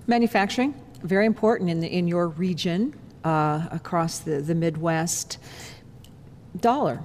Manufacturing, 0.09 0.75
very 1.03 1.27
important 1.27 1.71
in, 1.71 1.81
the, 1.81 1.87
in 1.87 2.09
your 2.09 2.29
region 2.29 2.99
uh, 3.23 3.69
across 3.71 4.21
the, 4.21 4.41
the 4.41 4.55
Midwest. 4.55 5.39
Dollar, 6.61 7.01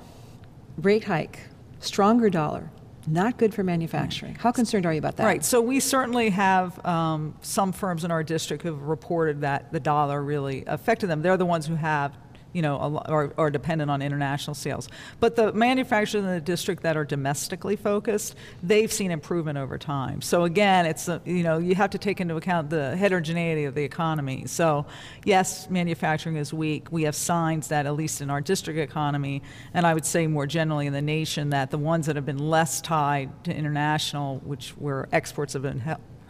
rate 0.78 1.04
hike, 1.04 1.40
stronger 1.80 2.30
dollar, 2.30 2.70
not 3.08 3.38
good 3.38 3.54
for 3.54 3.64
manufacturing. 3.64 4.36
How 4.36 4.52
concerned 4.52 4.86
are 4.86 4.94
you 4.94 5.00
about 5.00 5.18
that? 5.18 5.26
Right. 5.26 5.44
So 5.44 5.62
we 5.62 5.80
certainly 5.80 6.30
have 6.30 6.84
um, 6.86 7.36
some 7.42 7.72
firms 7.72 8.04
in 8.04 8.12
our 8.12 8.24
district 8.24 8.64
who've 8.64 8.82
reported 8.82 9.42
that 9.42 9.72
the 9.72 9.80
dollar 9.80 10.22
really 10.24 10.64
affected 10.66 11.08
them. 11.08 11.22
They're 11.22 11.38
the 11.38 11.46
ones 11.46 11.68
who 11.68 11.76
have 11.76 12.18
you 12.54 12.62
know, 12.62 13.02
are, 13.06 13.34
are 13.38 13.52
dependent 13.52 13.92
on 13.92 14.02
international 14.02 14.54
sales. 14.54 14.88
But 15.20 15.36
the 15.36 15.52
manufacturers 15.54 16.24
in 16.24 16.30
the 16.30 16.40
district 16.40 16.84
that 16.84 16.96
are 16.96 17.04
domestically 17.06 17.76
focused, 17.76 18.36
they've 18.62 18.92
seen 18.92 19.12
improvement 19.12 19.58
over 19.58 19.78
time. 19.78 20.22
So 20.22 20.44
again, 20.44 20.86
it's 20.86 21.08
a, 21.08 21.22
you 21.26 21.44
know 21.44 21.58
you 21.58 21.76
have 21.76 21.90
to 21.92 21.98
take 21.98 22.22
into 22.22 22.36
account 22.36 22.70
the 22.70 22.96
heterogeneity 22.96 23.66
of 23.66 23.76
the 23.76 23.84
economy. 23.84 24.46
So 24.48 24.86
yes, 25.26 25.70
manufacturing 25.70 26.38
is 26.38 26.54
weak. 26.54 26.92
We 26.92 27.04
have 27.04 27.16
signs 27.16 27.68
that 27.70 27.86
at 27.86 27.96
least 27.96 28.22
in 28.22 28.30
our 28.30 28.42
district 28.42 28.80
economy, 28.80 29.42
and 29.74 29.86
I 29.86 29.94
would 29.94 30.06
say 30.06 30.28
more 30.28 30.48
generally 30.48 30.88
in 30.88 30.94
the 30.94 31.02
nation, 31.02 31.50
that 31.50 31.72
the 31.72 31.78
ones 31.78 32.06
that 32.06 32.16
have 32.16 32.26
been 32.26 32.38
less 32.50 32.82
tied 32.82 33.44
to 33.46 33.56
international, 33.56 34.40
which 34.40 34.72
where 34.72 35.08
exports 35.12 35.54
have 35.54 35.64
been 35.64 35.80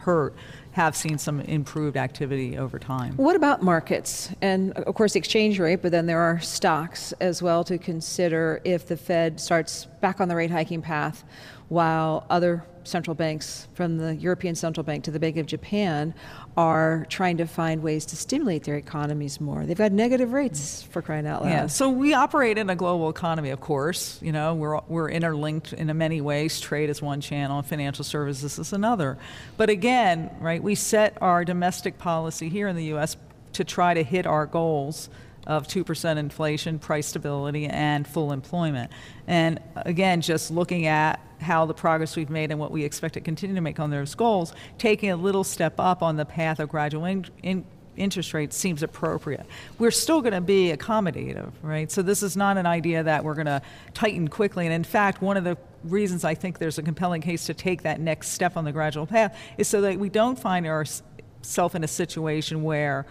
hurt, 0.04 0.34
have 0.72 0.96
seen 0.96 1.18
some 1.18 1.40
improved 1.40 1.96
activity 1.96 2.58
over 2.58 2.78
time. 2.78 3.16
What 3.16 3.36
about 3.36 3.62
markets? 3.62 4.30
And 4.40 4.72
of 4.72 4.94
course, 4.94 5.14
exchange 5.14 5.60
rate, 5.60 5.82
but 5.82 5.92
then 5.92 6.06
there 6.06 6.20
are 6.20 6.40
stocks 6.40 7.12
as 7.20 7.42
well 7.42 7.64
to 7.64 7.78
consider 7.78 8.60
if 8.64 8.86
the 8.86 8.96
Fed 8.96 9.40
starts 9.40 9.86
back 10.00 10.20
on 10.20 10.28
the 10.28 10.36
rate 10.36 10.50
hiking 10.50 10.82
path 10.82 11.24
while 11.68 12.26
other 12.28 12.64
central 12.84 13.14
banks, 13.14 13.68
from 13.74 13.98
the 13.98 14.14
European 14.16 14.54
Central 14.54 14.84
Bank 14.84 15.04
to 15.04 15.10
the 15.10 15.18
Bank 15.18 15.36
of 15.36 15.46
Japan, 15.46 16.14
are 16.56 17.06
trying 17.08 17.36
to 17.38 17.46
find 17.46 17.82
ways 17.82 18.06
to 18.06 18.16
stimulate 18.16 18.64
their 18.64 18.76
economies 18.76 19.40
more. 19.40 19.66
They've 19.66 19.76
got 19.76 19.92
negative 19.92 20.32
rates 20.32 20.82
for 20.82 21.02
crying 21.02 21.26
out 21.26 21.42
loud. 21.42 21.50
Yeah, 21.50 21.66
so 21.66 21.88
we 21.88 22.14
operate 22.14 22.58
in 22.58 22.70
a 22.70 22.76
global 22.76 23.08
economy, 23.08 23.50
of 23.50 23.60
course. 23.60 24.20
You 24.22 24.32
know, 24.32 24.54
we're, 24.54 24.80
we're 24.88 25.10
interlinked 25.10 25.72
in 25.72 25.96
many 25.96 26.20
ways. 26.20 26.60
Trade 26.60 26.90
is 26.90 27.02
one 27.02 27.20
channel, 27.20 27.62
financial 27.62 28.04
services 28.04 28.58
is 28.58 28.72
another. 28.72 29.18
But 29.56 29.70
again, 29.70 30.30
right, 30.40 30.62
we 30.62 30.74
set 30.74 31.18
our 31.20 31.44
domestic 31.44 31.98
policy 31.98 32.48
here 32.48 32.68
in 32.68 32.76
the 32.76 32.84
U.S. 32.86 33.16
to 33.54 33.64
try 33.64 33.94
to 33.94 34.02
hit 34.02 34.26
our 34.26 34.46
goals 34.46 35.08
of 35.46 35.66
2% 35.68 36.16
inflation, 36.16 36.78
price 36.78 37.06
stability, 37.06 37.66
and 37.66 38.06
full 38.06 38.32
employment. 38.32 38.90
And 39.26 39.60
again, 39.76 40.20
just 40.20 40.50
looking 40.50 40.86
at 40.86 41.20
how 41.40 41.66
the 41.66 41.74
progress 41.74 42.16
we've 42.16 42.30
made 42.30 42.50
and 42.50 42.58
what 42.58 42.70
we 42.70 42.84
expect 42.84 43.14
to 43.14 43.20
continue 43.20 43.54
to 43.54 43.60
make 43.60 43.78
on 43.78 43.90
those 43.90 44.14
goals, 44.14 44.54
taking 44.78 45.10
a 45.10 45.16
little 45.16 45.44
step 45.44 45.74
up 45.78 46.02
on 46.02 46.16
the 46.16 46.24
path 46.24 46.58
of 46.58 46.68
gradual 46.68 47.04
in, 47.04 47.26
in, 47.42 47.64
interest 47.96 48.34
rates 48.34 48.56
seems 48.56 48.82
appropriate. 48.82 49.46
We're 49.78 49.90
still 49.90 50.20
going 50.20 50.32
to 50.32 50.40
be 50.40 50.72
accommodative, 50.72 51.52
right? 51.62 51.90
So 51.90 52.02
this 52.02 52.22
is 52.22 52.36
not 52.36 52.56
an 52.56 52.66
idea 52.66 53.02
that 53.02 53.24
we're 53.24 53.34
going 53.34 53.46
to 53.46 53.62
tighten 53.92 54.28
quickly. 54.28 54.66
And 54.66 54.74
in 54.74 54.84
fact, 54.84 55.22
one 55.22 55.36
of 55.36 55.44
the 55.44 55.56
reasons 55.84 56.24
I 56.24 56.34
think 56.34 56.58
there's 56.58 56.78
a 56.78 56.82
compelling 56.82 57.20
case 57.20 57.46
to 57.46 57.54
take 57.54 57.82
that 57.82 58.00
next 58.00 58.30
step 58.30 58.56
on 58.56 58.64
the 58.64 58.72
gradual 58.72 59.06
path 59.06 59.38
is 59.58 59.68
so 59.68 59.80
that 59.82 59.98
we 59.98 60.08
don't 60.08 60.38
find 60.38 60.66
ourselves 60.66 61.74
in 61.74 61.84
a 61.84 61.88
situation 61.88 62.62
where 62.62 63.06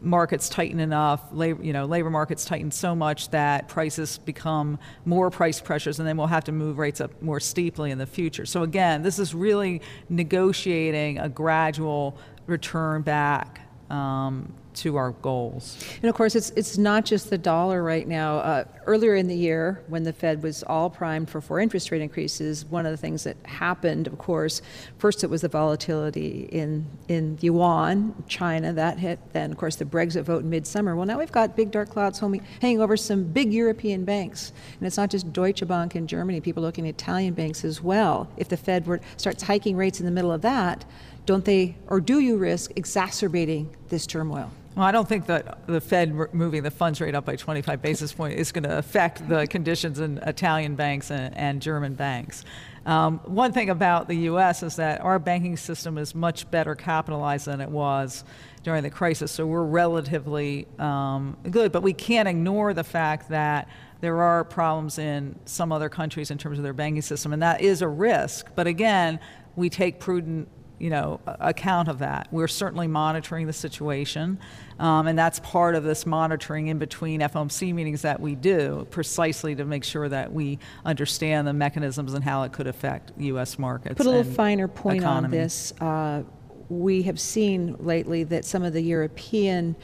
markets 0.00 0.48
tighten 0.48 0.80
enough, 0.80 1.22
labor, 1.32 1.62
you 1.62 1.72
know, 1.72 1.84
labor 1.84 2.10
markets 2.10 2.44
tighten 2.44 2.70
so 2.70 2.94
much 2.94 3.30
that 3.30 3.68
prices 3.68 4.18
become 4.18 4.78
more 5.04 5.30
price 5.30 5.60
pressures, 5.60 5.98
and 5.98 6.06
then 6.06 6.16
we'll 6.16 6.26
have 6.26 6.44
to 6.44 6.52
move 6.52 6.78
rates 6.78 7.00
up 7.00 7.20
more 7.22 7.40
steeply 7.40 7.90
in 7.90 7.98
the 7.98 8.06
future. 8.06 8.46
So 8.46 8.62
again, 8.62 9.02
this 9.02 9.18
is 9.18 9.34
really 9.34 9.82
negotiating 10.08 11.18
a 11.18 11.28
gradual 11.28 12.16
return 12.46 13.02
back 13.02 13.65
um, 13.90 14.52
to 14.74 14.96
our 14.96 15.12
goals. 15.12 15.82
And 16.02 16.08
of 16.08 16.14
course, 16.14 16.36
it's, 16.36 16.50
it's 16.50 16.76
not 16.76 17.04
just 17.04 17.30
the 17.30 17.38
dollar 17.38 17.82
right 17.82 18.06
now. 18.06 18.36
Uh, 18.38 18.64
earlier 18.84 19.14
in 19.14 19.26
the 19.26 19.36
year, 19.36 19.82
when 19.88 20.02
the 20.02 20.12
Fed 20.12 20.42
was 20.42 20.62
all 20.64 20.90
primed 20.90 21.30
for 21.30 21.40
four 21.40 21.60
interest 21.60 21.90
rate 21.90 22.02
increases, 22.02 22.64
one 22.66 22.84
of 22.84 22.92
the 22.92 22.96
things 22.96 23.24
that 23.24 23.36
happened, 23.44 24.06
of 24.06 24.18
course, 24.18 24.60
first 24.98 25.24
it 25.24 25.30
was 25.30 25.40
the 25.40 25.48
volatility 25.48 26.48
in, 26.52 26.86
in 27.08 27.38
yuan, 27.40 28.14
China, 28.28 28.72
that 28.74 28.98
hit. 28.98 29.18
Then, 29.32 29.50
of 29.50 29.56
course, 29.56 29.76
the 29.76 29.84
Brexit 29.84 30.24
vote 30.24 30.42
in 30.42 30.50
midsummer. 30.50 30.94
Well, 30.94 31.06
now 31.06 31.18
we've 31.18 31.32
got 31.32 31.56
big 31.56 31.70
dark 31.70 31.88
clouds 31.88 32.18
hanging 32.18 32.80
over 32.80 32.96
some 32.96 33.24
big 33.24 33.52
European 33.52 34.04
banks. 34.04 34.52
And 34.78 34.86
it's 34.86 34.96
not 34.98 35.10
just 35.10 35.32
Deutsche 35.32 35.66
Bank 35.66 35.96
in 35.96 36.06
Germany, 36.06 36.40
people 36.40 36.62
looking 36.62 36.86
at 36.86 36.90
Italian 36.90 37.34
banks 37.34 37.64
as 37.64 37.82
well. 37.82 38.28
If 38.36 38.48
the 38.48 38.56
Fed 38.56 38.86
were, 38.86 39.00
starts 39.16 39.42
hiking 39.42 39.76
rates 39.76 40.00
in 40.00 40.06
the 40.06 40.12
middle 40.12 40.32
of 40.32 40.42
that, 40.42 40.84
don't 41.26 41.44
they, 41.44 41.76
or 41.88 42.00
do 42.00 42.20
you 42.20 42.36
risk 42.36 42.72
exacerbating 42.76 43.76
this 43.88 44.06
turmoil? 44.06 44.50
Well, 44.76 44.84
I 44.84 44.92
don't 44.92 45.08
think 45.08 45.26
that 45.26 45.66
the 45.66 45.80
Fed 45.80 46.14
moving 46.34 46.62
the 46.62 46.70
funds 46.70 47.00
rate 47.00 47.14
up 47.14 47.24
by 47.24 47.36
25 47.36 47.80
basis 47.80 48.12
points 48.12 48.38
is 48.38 48.52
going 48.52 48.64
to 48.64 48.76
affect 48.76 49.26
the 49.26 49.46
conditions 49.46 50.00
in 50.00 50.18
Italian 50.18 50.76
banks 50.76 51.10
and, 51.10 51.34
and 51.34 51.62
German 51.62 51.94
banks. 51.94 52.44
Um, 52.84 53.18
one 53.24 53.52
thing 53.52 53.70
about 53.70 54.06
the 54.06 54.14
U.S. 54.14 54.62
is 54.62 54.76
that 54.76 55.00
our 55.00 55.18
banking 55.18 55.56
system 55.56 55.96
is 55.96 56.14
much 56.14 56.48
better 56.50 56.74
capitalized 56.74 57.46
than 57.46 57.62
it 57.62 57.70
was 57.70 58.22
during 58.62 58.82
the 58.82 58.90
crisis, 58.90 59.32
so 59.32 59.46
we're 59.46 59.64
relatively 59.64 60.68
um, 60.78 61.38
good. 61.50 61.72
But 61.72 61.82
we 61.82 61.94
can't 61.94 62.28
ignore 62.28 62.74
the 62.74 62.84
fact 62.84 63.30
that 63.30 63.68
there 64.02 64.20
are 64.22 64.44
problems 64.44 64.98
in 64.98 65.38
some 65.46 65.72
other 65.72 65.88
countries 65.88 66.30
in 66.30 66.36
terms 66.36 66.58
of 66.58 66.64
their 66.64 66.74
banking 66.74 67.02
system, 67.02 67.32
and 67.32 67.42
that 67.42 67.62
is 67.62 67.80
a 67.80 67.88
risk. 67.88 68.48
But 68.54 68.66
again, 68.66 69.20
we 69.56 69.70
take 69.70 70.00
prudent 70.00 70.48
you 70.78 70.90
know, 70.90 71.20
account 71.26 71.88
of 71.88 72.00
that. 72.00 72.28
We're 72.30 72.48
certainly 72.48 72.86
monitoring 72.86 73.46
the 73.46 73.52
situation, 73.52 74.38
um, 74.78 75.06
and 75.06 75.18
that's 75.18 75.40
part 75.40 75.74
of 75.74 75.84
this 75.84 76.06
monitoring 76.06 76.66
in 76.66 76.78
between 76.78 77.20
FOMC 77.20 77.72
meetings 77.74 78.02
that 78.02 78.20
we 78.20 78.34
do, 78.34 78.86
precisely 78.90 79.54
to 79.54 79.64
make 79.64 79.84
sure 79.84 80.08
that 80.08 80.32
we 80.32 80.58
understand 80.84 81.46
the 81.46 81.52
mechanisms 81.52 82.14
and 82.14 82.22
how 82.22 82.42
it 82.42 82.52
could 82.52 82.66
affect 82.66 83.12
U.S. 83.18 83.58
markets. 83.58 83.96
Put 83.96 84.06
a 84.06 84.10
little 84.10 84.32
finer 84.32 84.68
point 84.68 85.00
economy. 85.00 85.26
on 85.26 85.30
this. 85.30 85.72
Uh, 85.80 86.22
we 86.68 87.02
have 87.02 87.20
seen 87.20 87.76
lately 87.78 88.24
that 88.24 88.44
some 88.44 88.62
of 88.62 88.72
the 88.72 88.82
European 88.82 89.76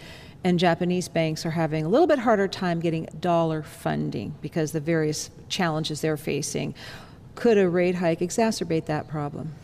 and 0.45 0.59
Japanese 0.59 1.09
banks 1.09 1.47
are 1.47 1.51
having 1.51 1.85
a 1.85 1.89
little 1.89 2.07
bit 2.07 2.19
harder 2.19 2.49
time 2.49 2.81
getting 2.81 3.07
dollar 3.21 3.63
funding 3.63 4.35
because 4.41 4.73
the 4.73 4.81
various 4.81 5.31
challenges 5.49 6.01
they're 6.01 6.17
facing. 6.17 6.75
Could 7.35 7.59
a 7.59 7.69
rate 7.69 7.95
hike 7.95 8.21
exacerbate 8.21 8.87
that 8.87 9.09
problem? 9.09 9.55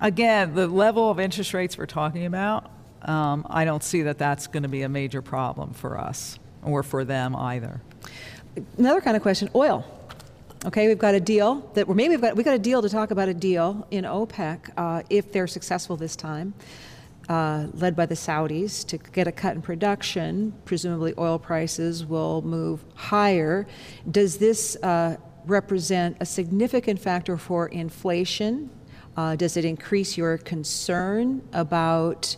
Again, 0.00 0.54
the 0.54 0.66
level 0.66 1.10
of 1.10 1.20
interest 1.20 1.54
rates 1.54 1.76
we're 1.76 1.86
talking 1.86 2.26
about, 2.26 2.70
um, 3.02 3.46
I 3.48 3.64
don't 3.64 3.82
see 3.82 4.02
that 4.02 4.18
that's 4.18 4.46
going 4.46 4.62
to 4.62 4.68
be 4.68 4.82
a 4.82 4.88
major 4.88 5.22
problem 5.22 5.72
for 5.72 5.98
us 5.98 6.38
or 6.62 6.82
for 6.82 7.04
them 7.04 7.36
either. 7.36 7.80
Another 8.76 9.00
kind 9.00 9.16
of 9.16 9.22
question 9.22 9.48
oil. 9.54 9.84
Okay, 10.64 10.88
we've 10.88 10.98
got 10.98 11.14
a 11.14 11.20
deal 11.20 11.70
that, 11.74 11.88
or 11.88 11.94
maybe 11.94 12.10
we've 12.10 12.20
got, 12.20 12.34
we've 12.34 12.44
got 12.44 12.56
a 12.56 12.58
deal 12.58 12.82
to 12.82 12.88
talk 12.88 13.12
about 13.12 13.28
a 13.28 13.34
deal 13.34 13.86
in 13.92 14.04
OPEC 14.04 14.70
uh, 14.76 15.02
if 15.08 15.30
they're 15.30 15.46
successful 15.46 15.96
this 15.96 16.16
time. 16.16 16.54
Uh, 17.28 17.66
led 17.74 17.94
by 17.94 18.06
the 18.06 18.14
Saudis 18.14 18.86
to 18.86 18.96
get 18.96 19.28
a 19.28 19.32
cut 19.32 19.54
in 19.54 19.60
production. 19.60 20.54
Presumably, 20.64 21.12
oil 21.18 21.38
prices 21.38 22.06
will 22.06 22.40
move 22.40 22.82
higher. 22.94 23.66
Does 24.10 24.38
this 24.38 24.76
uh, 24.76 25.18
represent 25.44 26.16
a 26.20 26.24
significant 26.24 26.98
factor 26.98 27.36
for 27.36 27.68
inflation 27.68 28.70
uh, 29.18 29.34
does 29.34 29.56
it 29.56 29.64
increase 29.64 30.16
your 30.16 30.38
concern 30.38 31.42
about 31.52 32.36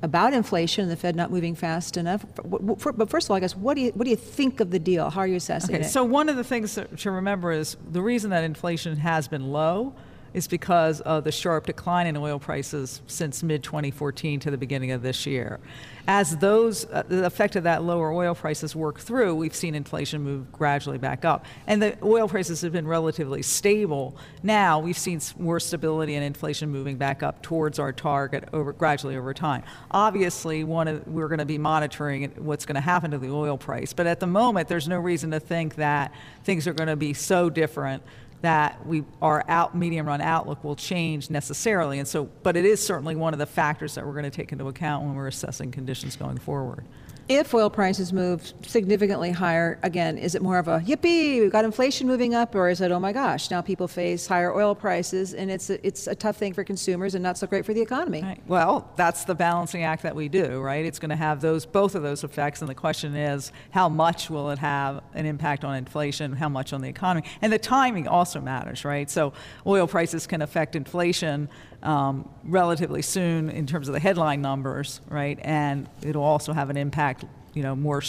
about 0.00 0.32
inflation 0.32 0.82
and 0.82 0.90
the 0.90 0.96
Fed 0.96 1.16
not 1.16 1.32
moving 1.32 1.56
fast 1.56 1.96
enough? 1.96 2.24
But 2.44 3.10
first 3.10 3.26
of 3.26 3.32
all, 3.32 3.36
I 3.36 3.40
guess, 3.40 3.56
what 3.56 3.74
do 3.74 3.80
you, 3.80 3.90
what 3.90 4.04
do 4.04 4.10
you 4.10 4.16
think 4.16 4.60
of 4.60 4.70
the 4.70 4.78
deal? 4.78 5.10
How 5.10 5.22
are 5.22 5.26
you 5.26 5.36
assessing 5.36 5.74
okay, 5.74 5.84
it? 5.84 5.88
So, 5.88 6.04
one 6.04 6.28
of 6.28 6.36
the 6.36 6.44
things 6.44 6.78
to 6.98 7.10
remember 7.10 7.50
is 7.50 7.76
the 7.90 8.00
reason 8.00 8.30
that 8.30 8.44
inflation 8.44 8.96
has 8.98 9.26
been 9.26 9.50
low 9.50 9.92
is 10.32 10.46
because 10.46 11.00
of 11.02 11.24
the 11.24 11.32
sharp 11.32 11.66
decline 11.66 12.06
in 12.06 12.16
oil 12.16 12.38
prices 12.38 13.02
since 13.06 13.42
mid 13.42 13.62
2014 13.62 14.40
to 14.40 14.50
the 14.50 14.58
beginning 14.58 14.92
of 14.92 15.02
this 15.02 15.26
year. 15.26 15.58
As 16.06 16.36
those, 16.38 16.86
uh, 16.86 17.02
the 17.06 17.24
effect 17.24 17.56
of 17.56 17.64
that 17.64 17.82
lower 17.84 18.12
oil 18.12 18.34
prices 18.34 18.74
work 18.74 18.98
through, 18.98 19.34
we've 19.34 19.54
seen 19.54 19.74
inflation 19.74 20.22
move 20.22 20.50
gradually 20.50 20.98
back 20.98 21.24
up. 21.24 21.44
And 21.66 21.82
the 21.82 21.96
oil 22.02 22.28
prices 22.28 22.62
have 22.62 22.72
been 22.72 22.86
relatively 22.86 23.42
stable. 23.42 24.16
Now 24.42 24.80
we've 24.80 24.98
seen 24.98 25.20
more 25.38 25.60
stability 25.60 26.14
and 26.14 26.24
inflation 26.24 26.70
moving 26.70 26.96
back 26.96 27.22
up 27.22 27.42
towards 27.42 27.78
our 27.78 27.92
target 27.92 28.48
over, 28.52 28.72
gradually 28.72 29.16
over 29.16 29.34
time. 29.34 29.62
Obviously, 29.90 30.64
one 30.64 30.88
of, 30.88 31.06
we're 31.06 31.28
going 31.28 31.38
to 31.38 31.44
be 31.44 31.58
monitoring 31.58 32.32
what's 32.36 32.66
going 32.66 32.74
to 32.74 32.80
happen 32.80 33.10
to 33.10 33.18
the 33.18 33.30
oil 33.30 33.58
price. 33.58 33.92
But 33.92 34.06
at 34.06 34.20
the 34.20 34.26
moment, 34.26 34.68
there's 34.68 34.88
no 34.88 34.98
reason 34.98 35.30
to 35.32 35.40
think 35.40 35.76
that 35.76 36.12
things 36.44 36.66
are 36.66 36.72
going 36.72 36.88
to 36.88 36.96
be 36.96 37.12
so 37.12 37.50
different 37.50 38.02
that 38.42 38.86
we 38.86 39.04
our 39.20 39.44
out 39.48 39.74
medium 39.74 40.06
run 40.06 40.20
outlook 40.20 40.64
will 40.64 40.76
change 40.76 41.30
necessarily. 41.30 41.98
And 41.98 42.08
so 42.08 42.24
but 42.42 42.56
it 42.56 42.64
is 42.64 42.84
certainly 42.84 43.16
one 43.16 43.32
of 43.32 43.38
the 43.38 43.46
factors 43.46 43.94
that 43.94 44.06
we're 44.06 44.12
going 44.12 44.24
to 44.24 44.30
take 44.30 44.52
into 44.52 44.68
account 44.68 45.04
when 45.04 45.14
we're 45.14 45.28
assessing 45.28 45.70
conditions 45.70 46.16
going 46.16 46.38
forward 46.38 46.84
If 47.30 47.54
oil 47.54 47.70
prices 47.70 48.12
move 48.12 48.52
significantly 48.62 49.30
higher, 49.30 49.78
again, 49.84 50.18
is 50.18 50.34
it 50.34 50.42
more 50.42 50.58
of 50.58 50.66
a 50.66 50.80
yippee, 50.80 51.38
we've 51.38 51.52
got 51.52 51.64
inflation 51.64 52.08
moving 52.08 52.34
up, 52.34 52.56
or 52.56 52.68
is 52.68 52.80
it, 52.80 52.90
oh 52.90 52.98
my 52.98 53.12
gosh, 53.12 53.52
now 53.52 53.60
people 53.60 53.86
face 53.86 54.26
higher 54.26 54.52
oil 54.52 54.74
prices 54.74 55.32
and 55.32 55.48
it's 55.48 55.70
a, 55.70 55.86
it's 55.86 56.08
a 56.08 56.14
tough 56.16 56.38
thing 56.38 56.52
for 56.52 56.64
consumers 56.64 57.14
and 57.14 57.22
not 57.22 57.38
so 57.38 57.46
great 57.46 57.64
for 57.64 57.72
the 57.72 57.80
economy? 57.80 58.20
Right. 58.20 58.42
Well, 58.48 58.90
that's 58.96 59.26
the 59.26 59.36
balancing 59.36 59.84
act 59.84 60.02
that 60.02 60.16
we 60.16 60.28
do, 60.28 60.58
right? 60.60 60.84
It's 60.84 60.98
going 60.98 61.10
to 61.10 61.16
have 61.16 61.40
those 61.40 61.66
both 61.66 61.94
of 61.94 62.02
those 62.02 62.24
effects, 62.24 62.62
and 62.62 62.68
the 62.68 62.74
question 62.74 63.14
is, 63.14 63.52
how 63.70 63.88
much 63.88 64.28
will 64.28 64.50
it 64.50 64.58
have 64.58 65.00
an 65.14 65.24
impact 65.24 65.64
on 65.64 65.76
inflation? 65.76 66.32
How 66.32 66.48
much 66.48 66.72
on 66.72 66.80
the 66.80 66.88
economy? 66.88 67.28
And 67.42 67.52
the 67.52 67.60
timing 67.60 68.08
also 68.08 68.40
matters, 68.40 68.84
right? 68.84 69.08
So, 69.08 69.34
oil 69.64 69.86
prices 69.86 70.26
can 70.26 70.42
affect 70.42 70.74
inflation 70.74 71.48
um, 71.82 72.28
relatively 72.44 73.02
soon 73.02 73.50
in 73.50 73.66
terms 73.66 73.88
of 73.88 73.94
the 73.94 74.00
headline 74.00 74.42
numbers, 74.42 75.00
right? 75.08 75.38
And 75.42 75.88
it'll 76.02 76.22
also 76.22 76.52
have 76.52 76.70
an 76.70 76.76
impact, 76.76 77.19
you 77.54 77.62
know, 77.62 77.74
more 77.74 78.02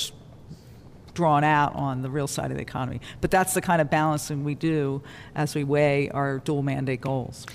drawn 1.14 1.44
out 1.44 1.76
on 1.76 2.02
the 2.02 2.10
real 2.10 2.28
side 2.28 2.52
of 2.52 2.58
the 2.58 2.64
economy. 2.64 3.02
But 3.20 3.32
that's 3.32 3.54
the 3.54 3.62
kind 3.62 3.82
of 3.82 3.90
balancing 3.90 4.44
we 4.44 4.56
do 4.56 5.02
as 5.36 5.56
we 5.56 5.64
weigh 5.64 6.10
our 6.10 6.40
dual 6.40 6.64
mandate 6.64 7.02
goals. 7.02 7.46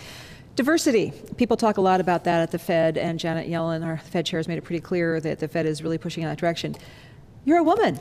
Diversity. 0.57 1.12
People 1.37 1.57
talk 1.57 1.77
a 1.77 1.83
lot 1.83 2.01
about 2.01 2.25
that 2.25 2.40
at 2.40 2.51
the 2.51 2.59
Fed, 2.59 2.96
and 2.96 3.18
Janet 3.18 3.49
Yellen, 3.49 3.85
our 3.85 3.99
Fed 3.99 4.25
chair, 4.25 4.38
has 4.38 4.49
made 4.49 4.57
it 4.57 4.62
pretty 4.62 4.81
clear 4.81 5.20
that 5.20 5.38
the 5.38 5.49
Fed 5.49 5.66
is 5.66 5.83
really 5.83 5.99
pushing 5.99 6.22
in 6.22 6.29
that 6.31 6.38
direction. 6.38 6.75
You're 7.44 7.59
a 7.59 7.62
woman. 7.62 8.01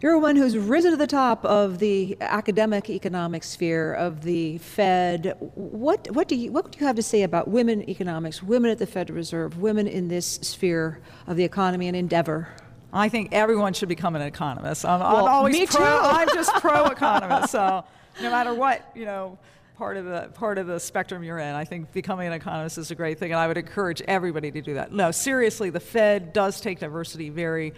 You're 0.00 0.14
a 0.14 0.18
woman 0.18 0.36
who's 0.36 0.56
risen 0.56 0.90
to 0.90 0.96
the 0.96 1.06
top 1.06 1.44
of 1.44 1.78
the 1.78 2.16
academic 2.20 2.90
economic 2.90 3.44
sphere 3.44 3.92
of 3.92 4.22
the 4.22 4.58
Fed. 4.58 5.36
What, 5.54 6.10
what, 6.10 6.28
do 6.28 6.34
you, 6.34 6.50
what 6.50 6.72
do 6.72 6.78
you 6.80 6.86
have 6.86 6.96
to 6.96 7.02
say 7.02 7.22
about 7.22 7.46
women 7.46 7.88
economics, 7.88 8.42
women 8.42 8.70
at 8.70 8.78
the 8.78 8.86
Federal 8.86 9.16
Reserve, 9.16 9.58
women 9.58 9.86
in 9.86 10.08
this 10.08 10.26
sphere 10.26 11.00
of 11.26 11.36
the 11.36 11.44
economy 11.44 11.88
and 11.88 11.96
endeavor? 11.96 12.48
I 12.92 13.08
think 13.08 13.30
everyone 13.32 13.72
should 13.72 13.88
become 13.88 14.16
an 14.16 14.22
economist. 14.22 14.84
I'm, 14.84 15.00
Well, 15.00 15.26
I'm 15.26 15.32
always 15.32 15.54
me 15.54 15.66
pro. 15.66 15.78
too. 15.78 15.84
I'm 15.84 16.28
just 16.28 16.52
pro 16.60 16.86
economist. 16.86 17.52
So 17.52 17.84
no 18.20 18.30
matter 18.30 18.54
what 18.54 18.90
you 18.94 19.04
know, 19.04 19.38
part 19.76 19.96
of 19.96 20.04
the 20.04 20.30
part 20.34 20.58
of 20.58 20.66
the 20.66 20.78
spectrum 20.78 21.24
you're 21.24 21.38
in, 21.38 21.54
I 21.54 21.64
think 21.64 21.92
becoming 21.92 22.26
an 22.26 22.32
economist 22.34 22.78
is 22.78 22.90
a 22.90 22.94
great 22.94 23.18
thing, 23.18 23.32
and 23.32 23.40
I 23.40 23.48
would 23.48 23.56
encourage 23.56 24.02
everybody 24.02 24.50
to 24.50 24.60
do 24.60 24.74
that. 24.74 24.92
No, 24.92 25.10
seriously, 25.10 25.70
the 25.70 25.80
Fed 25.80 26.32
does 26.32 26.60
take 26.60 26.80
diversity 26.80 27.30
very 27.30 27.72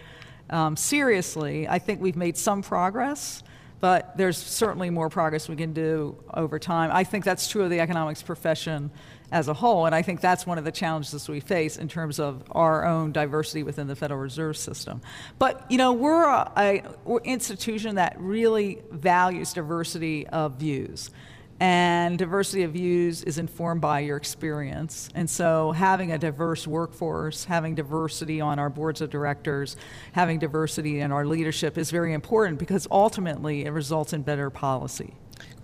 um, 0.49 0.75
seriously. 0.75 1.67
I 1.67 1.79
think 1.79 2.01
we've 2.01 2.17
made 2.17 2.37
some 2.37 2.61
progress. 2.61 3.41
But 3.81 4.17
there's 4.17 4.37
certainly 4.37 4.89
more 4.89 5.09
progress 5.09 5.49
we 5.49 5.57
can 5.57 5.73
do 5.73 6.15
over 6.33 6.57
time. 6.57 6.89
I 6.93 7.03
think 7.03 7.23
that's 7.25 7.47
true 7.47 7.61
of 7.63 7.69
the 7.69 7.81
economics 7.81 8.23
profession 8.23 8.89
as 9.31 9.47
a 9.47 9.53
whole, 9.53 9.85
and 9.85 9.95
I 9.95 10.01
think 10.01 10.21
that's 10.21 10.45
one 10.45 10.57
of 10.57 10.65
the 10.65 10.71
challenges 10.71 11.27
we 11.27 11.39
face 11.39 11.77
in 11.77 11.87
terms 11.87 12.19
of 12.19 12.43
our 12.51 12.85
own 12.85 13.11
diversity 13.11 13.63
within 13.63 13.87
the 13.87 13.95
Federal 13.95 14.19
Reserve 14.19 14.57
System. 14.57 15.01
But 15.39 15.69
you 15.69 15.77
know, 15.77 15.93
we're 15.93 16.25
an 16.55 16.83
institution 17.23 17.95
that 17.95 18.15
really 18.19 18.81
values 18.91 19.53
diversity 19.53 20.27
of 20.27 20.53
views. 20.53 21.09
And 21.59 22.17
diversity 22.17 22.63
of 22.63 22.73
views 22.73 23.23
is 23.23 23.37
informed 23.37 23.79
by 23.79 24.01
your 24.01 24.17
experience. 24.17 25.07
And 25.15 25.29
so, 25.29 25.71
having 25.71 26.11
a 26.11 26.17
diverse 26.17 26.67
workforce, 26.67 27.45
having 27.45 27.75
diversity 27.75 28.41
on 28.41 28.59
our 28.59 28.69
boards 28.69 28.99
of 28.99 29.09
directors, 29.09 29.77
having 30.11 30.37
diversity 30.37 30.99
in 30.99 31.13
our 31.13 31.25
leadership 31.25 31.77
is 31.77 31.91
very 31.91 32.11
important 32.11 32.59
because 32.59 32.89
ultimately 32.91 33.63
it 33.63 33.69
results 33.69 34.11
in 34.11 34.21
better 34.21 34.49
policy. 34.49 35.13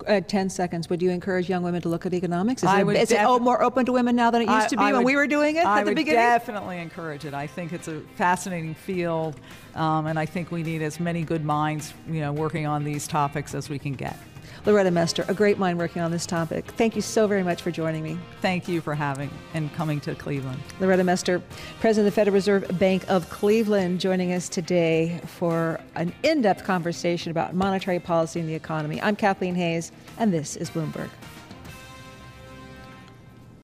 Uh, 0.06 0.20
10 0.20 0.50
seconds. 0.50 0.90
Would 0.90 1.00
you 1.00 1.10
encourage 1.10 1.48
young 1.48 1.62
women 1.62 1.80
to 1.82 1.88
look 1.88 2.04
at 2.06 2.12
economics? 2.12 2.64
Is, 2.64 2.68
I 2.68 2.80
it, 2.80 2.84
would 2.86 2.96
is 2.96 3.12
it 3.12 3.20
oh, 3.22 3.38
more 3.38 3.62
open 3.62 3.86
to 3.86 3.92
women 3.92 4.16
now 4.16 4.32
than 4.32 4.42
it 4.42 4.46
used 4.48 4.66
I- 4.66 4.68
to 4.68 4.76
be 4.76 4.82
I 4.82 4.86
when 4.86 4.96
would- 4.96 5.06
we 5.06 5.14
were 5.16 5.28
doing 5.28 5.54
it 5.56 5.64
I 5.64 5.78
at 5.78 5.84
the 5.84 5.90
would 5.90 5.94
beginning? 5.96 6.18
definitely 6.20 6.78
encourage 6.78 7.24
it. 7.24 7.34
I 7.34 7.46
think 7.46 7.72
it's 7.72 7.86
a 7.86 8.00
fascinating 8.16 8.74
field, 8.74 9.36
um, 9.76 10.06
and 10.06 10.18
I 10.18 10.26
think 10.26 10.50
we 10.50 10.64
need 10.64 10.82
as 10.82 10.98
many 10.98 11.22
good 11.22 11.44
minds, 11.44 11.94
you 12.08 12.20
know, 12.20 12.32
working 12.32 12.66
on 12.66 12.82
these 12.82 13.06
topics 13.06 13.54
as 13.54 13.68
we 13.70 13.78
can 13.78 13.92
get. 13.92 14.16
Loretta 14.64 14.92
Mester, 14.92 15.24
a 15.26 15.34
great 15.34 15.58
mind 15.58 15.76
working 15.76 16.02
on 16.02 16.12
this 16.12 16.24
topic. 16.24 16.64
Thank 16.76 16.94
you 16.94 17.02
so 17.02 17.26
very 17.26 17.42
much 17.42 17.62
for 17.62 17.72
joining 17.72 18.04
me. 18.04 18.16
Thank 18.40 18.68
you 18.68 18.80
for 18.80 18.94
having 18.94 19.28
and 19.54 19.72
coming 19.74 19.98
to 20.00 20.14
Cleveland. 20.14 20.60
Loretta 20.78 21.02
Mester, 21.02 21.42
President 21.80 22.06
of 22.06 22.14
the 22.14 22.14
Federal 22.14 22.34
Reserve 22.34 22.78
Bank 22.78 23.04
of 23.08 23.28
Cleveland, 23.28 23.98
joining 23.98 24.32
us 24.32 24.48
today 24.48 25.20
for 25.26 25.80
an 25.96 26.14
in 26.22 26.42
depth 26.42 26.62
conversation 26.62 27.32
about 27.32 27.54
monetary 27.54 27.98
policy 27.98 28.38
and 28.38 28.48
the 28.48 28.54
economy. 28.54 29.02
I'm 29.02 29.16
Kathleen 29.16 29.56
Hays, 29.56 29.90
and 30.18 30.32
this 30.32 30.54
is 30.54 30.70
Bloomberg. 30.70 31.08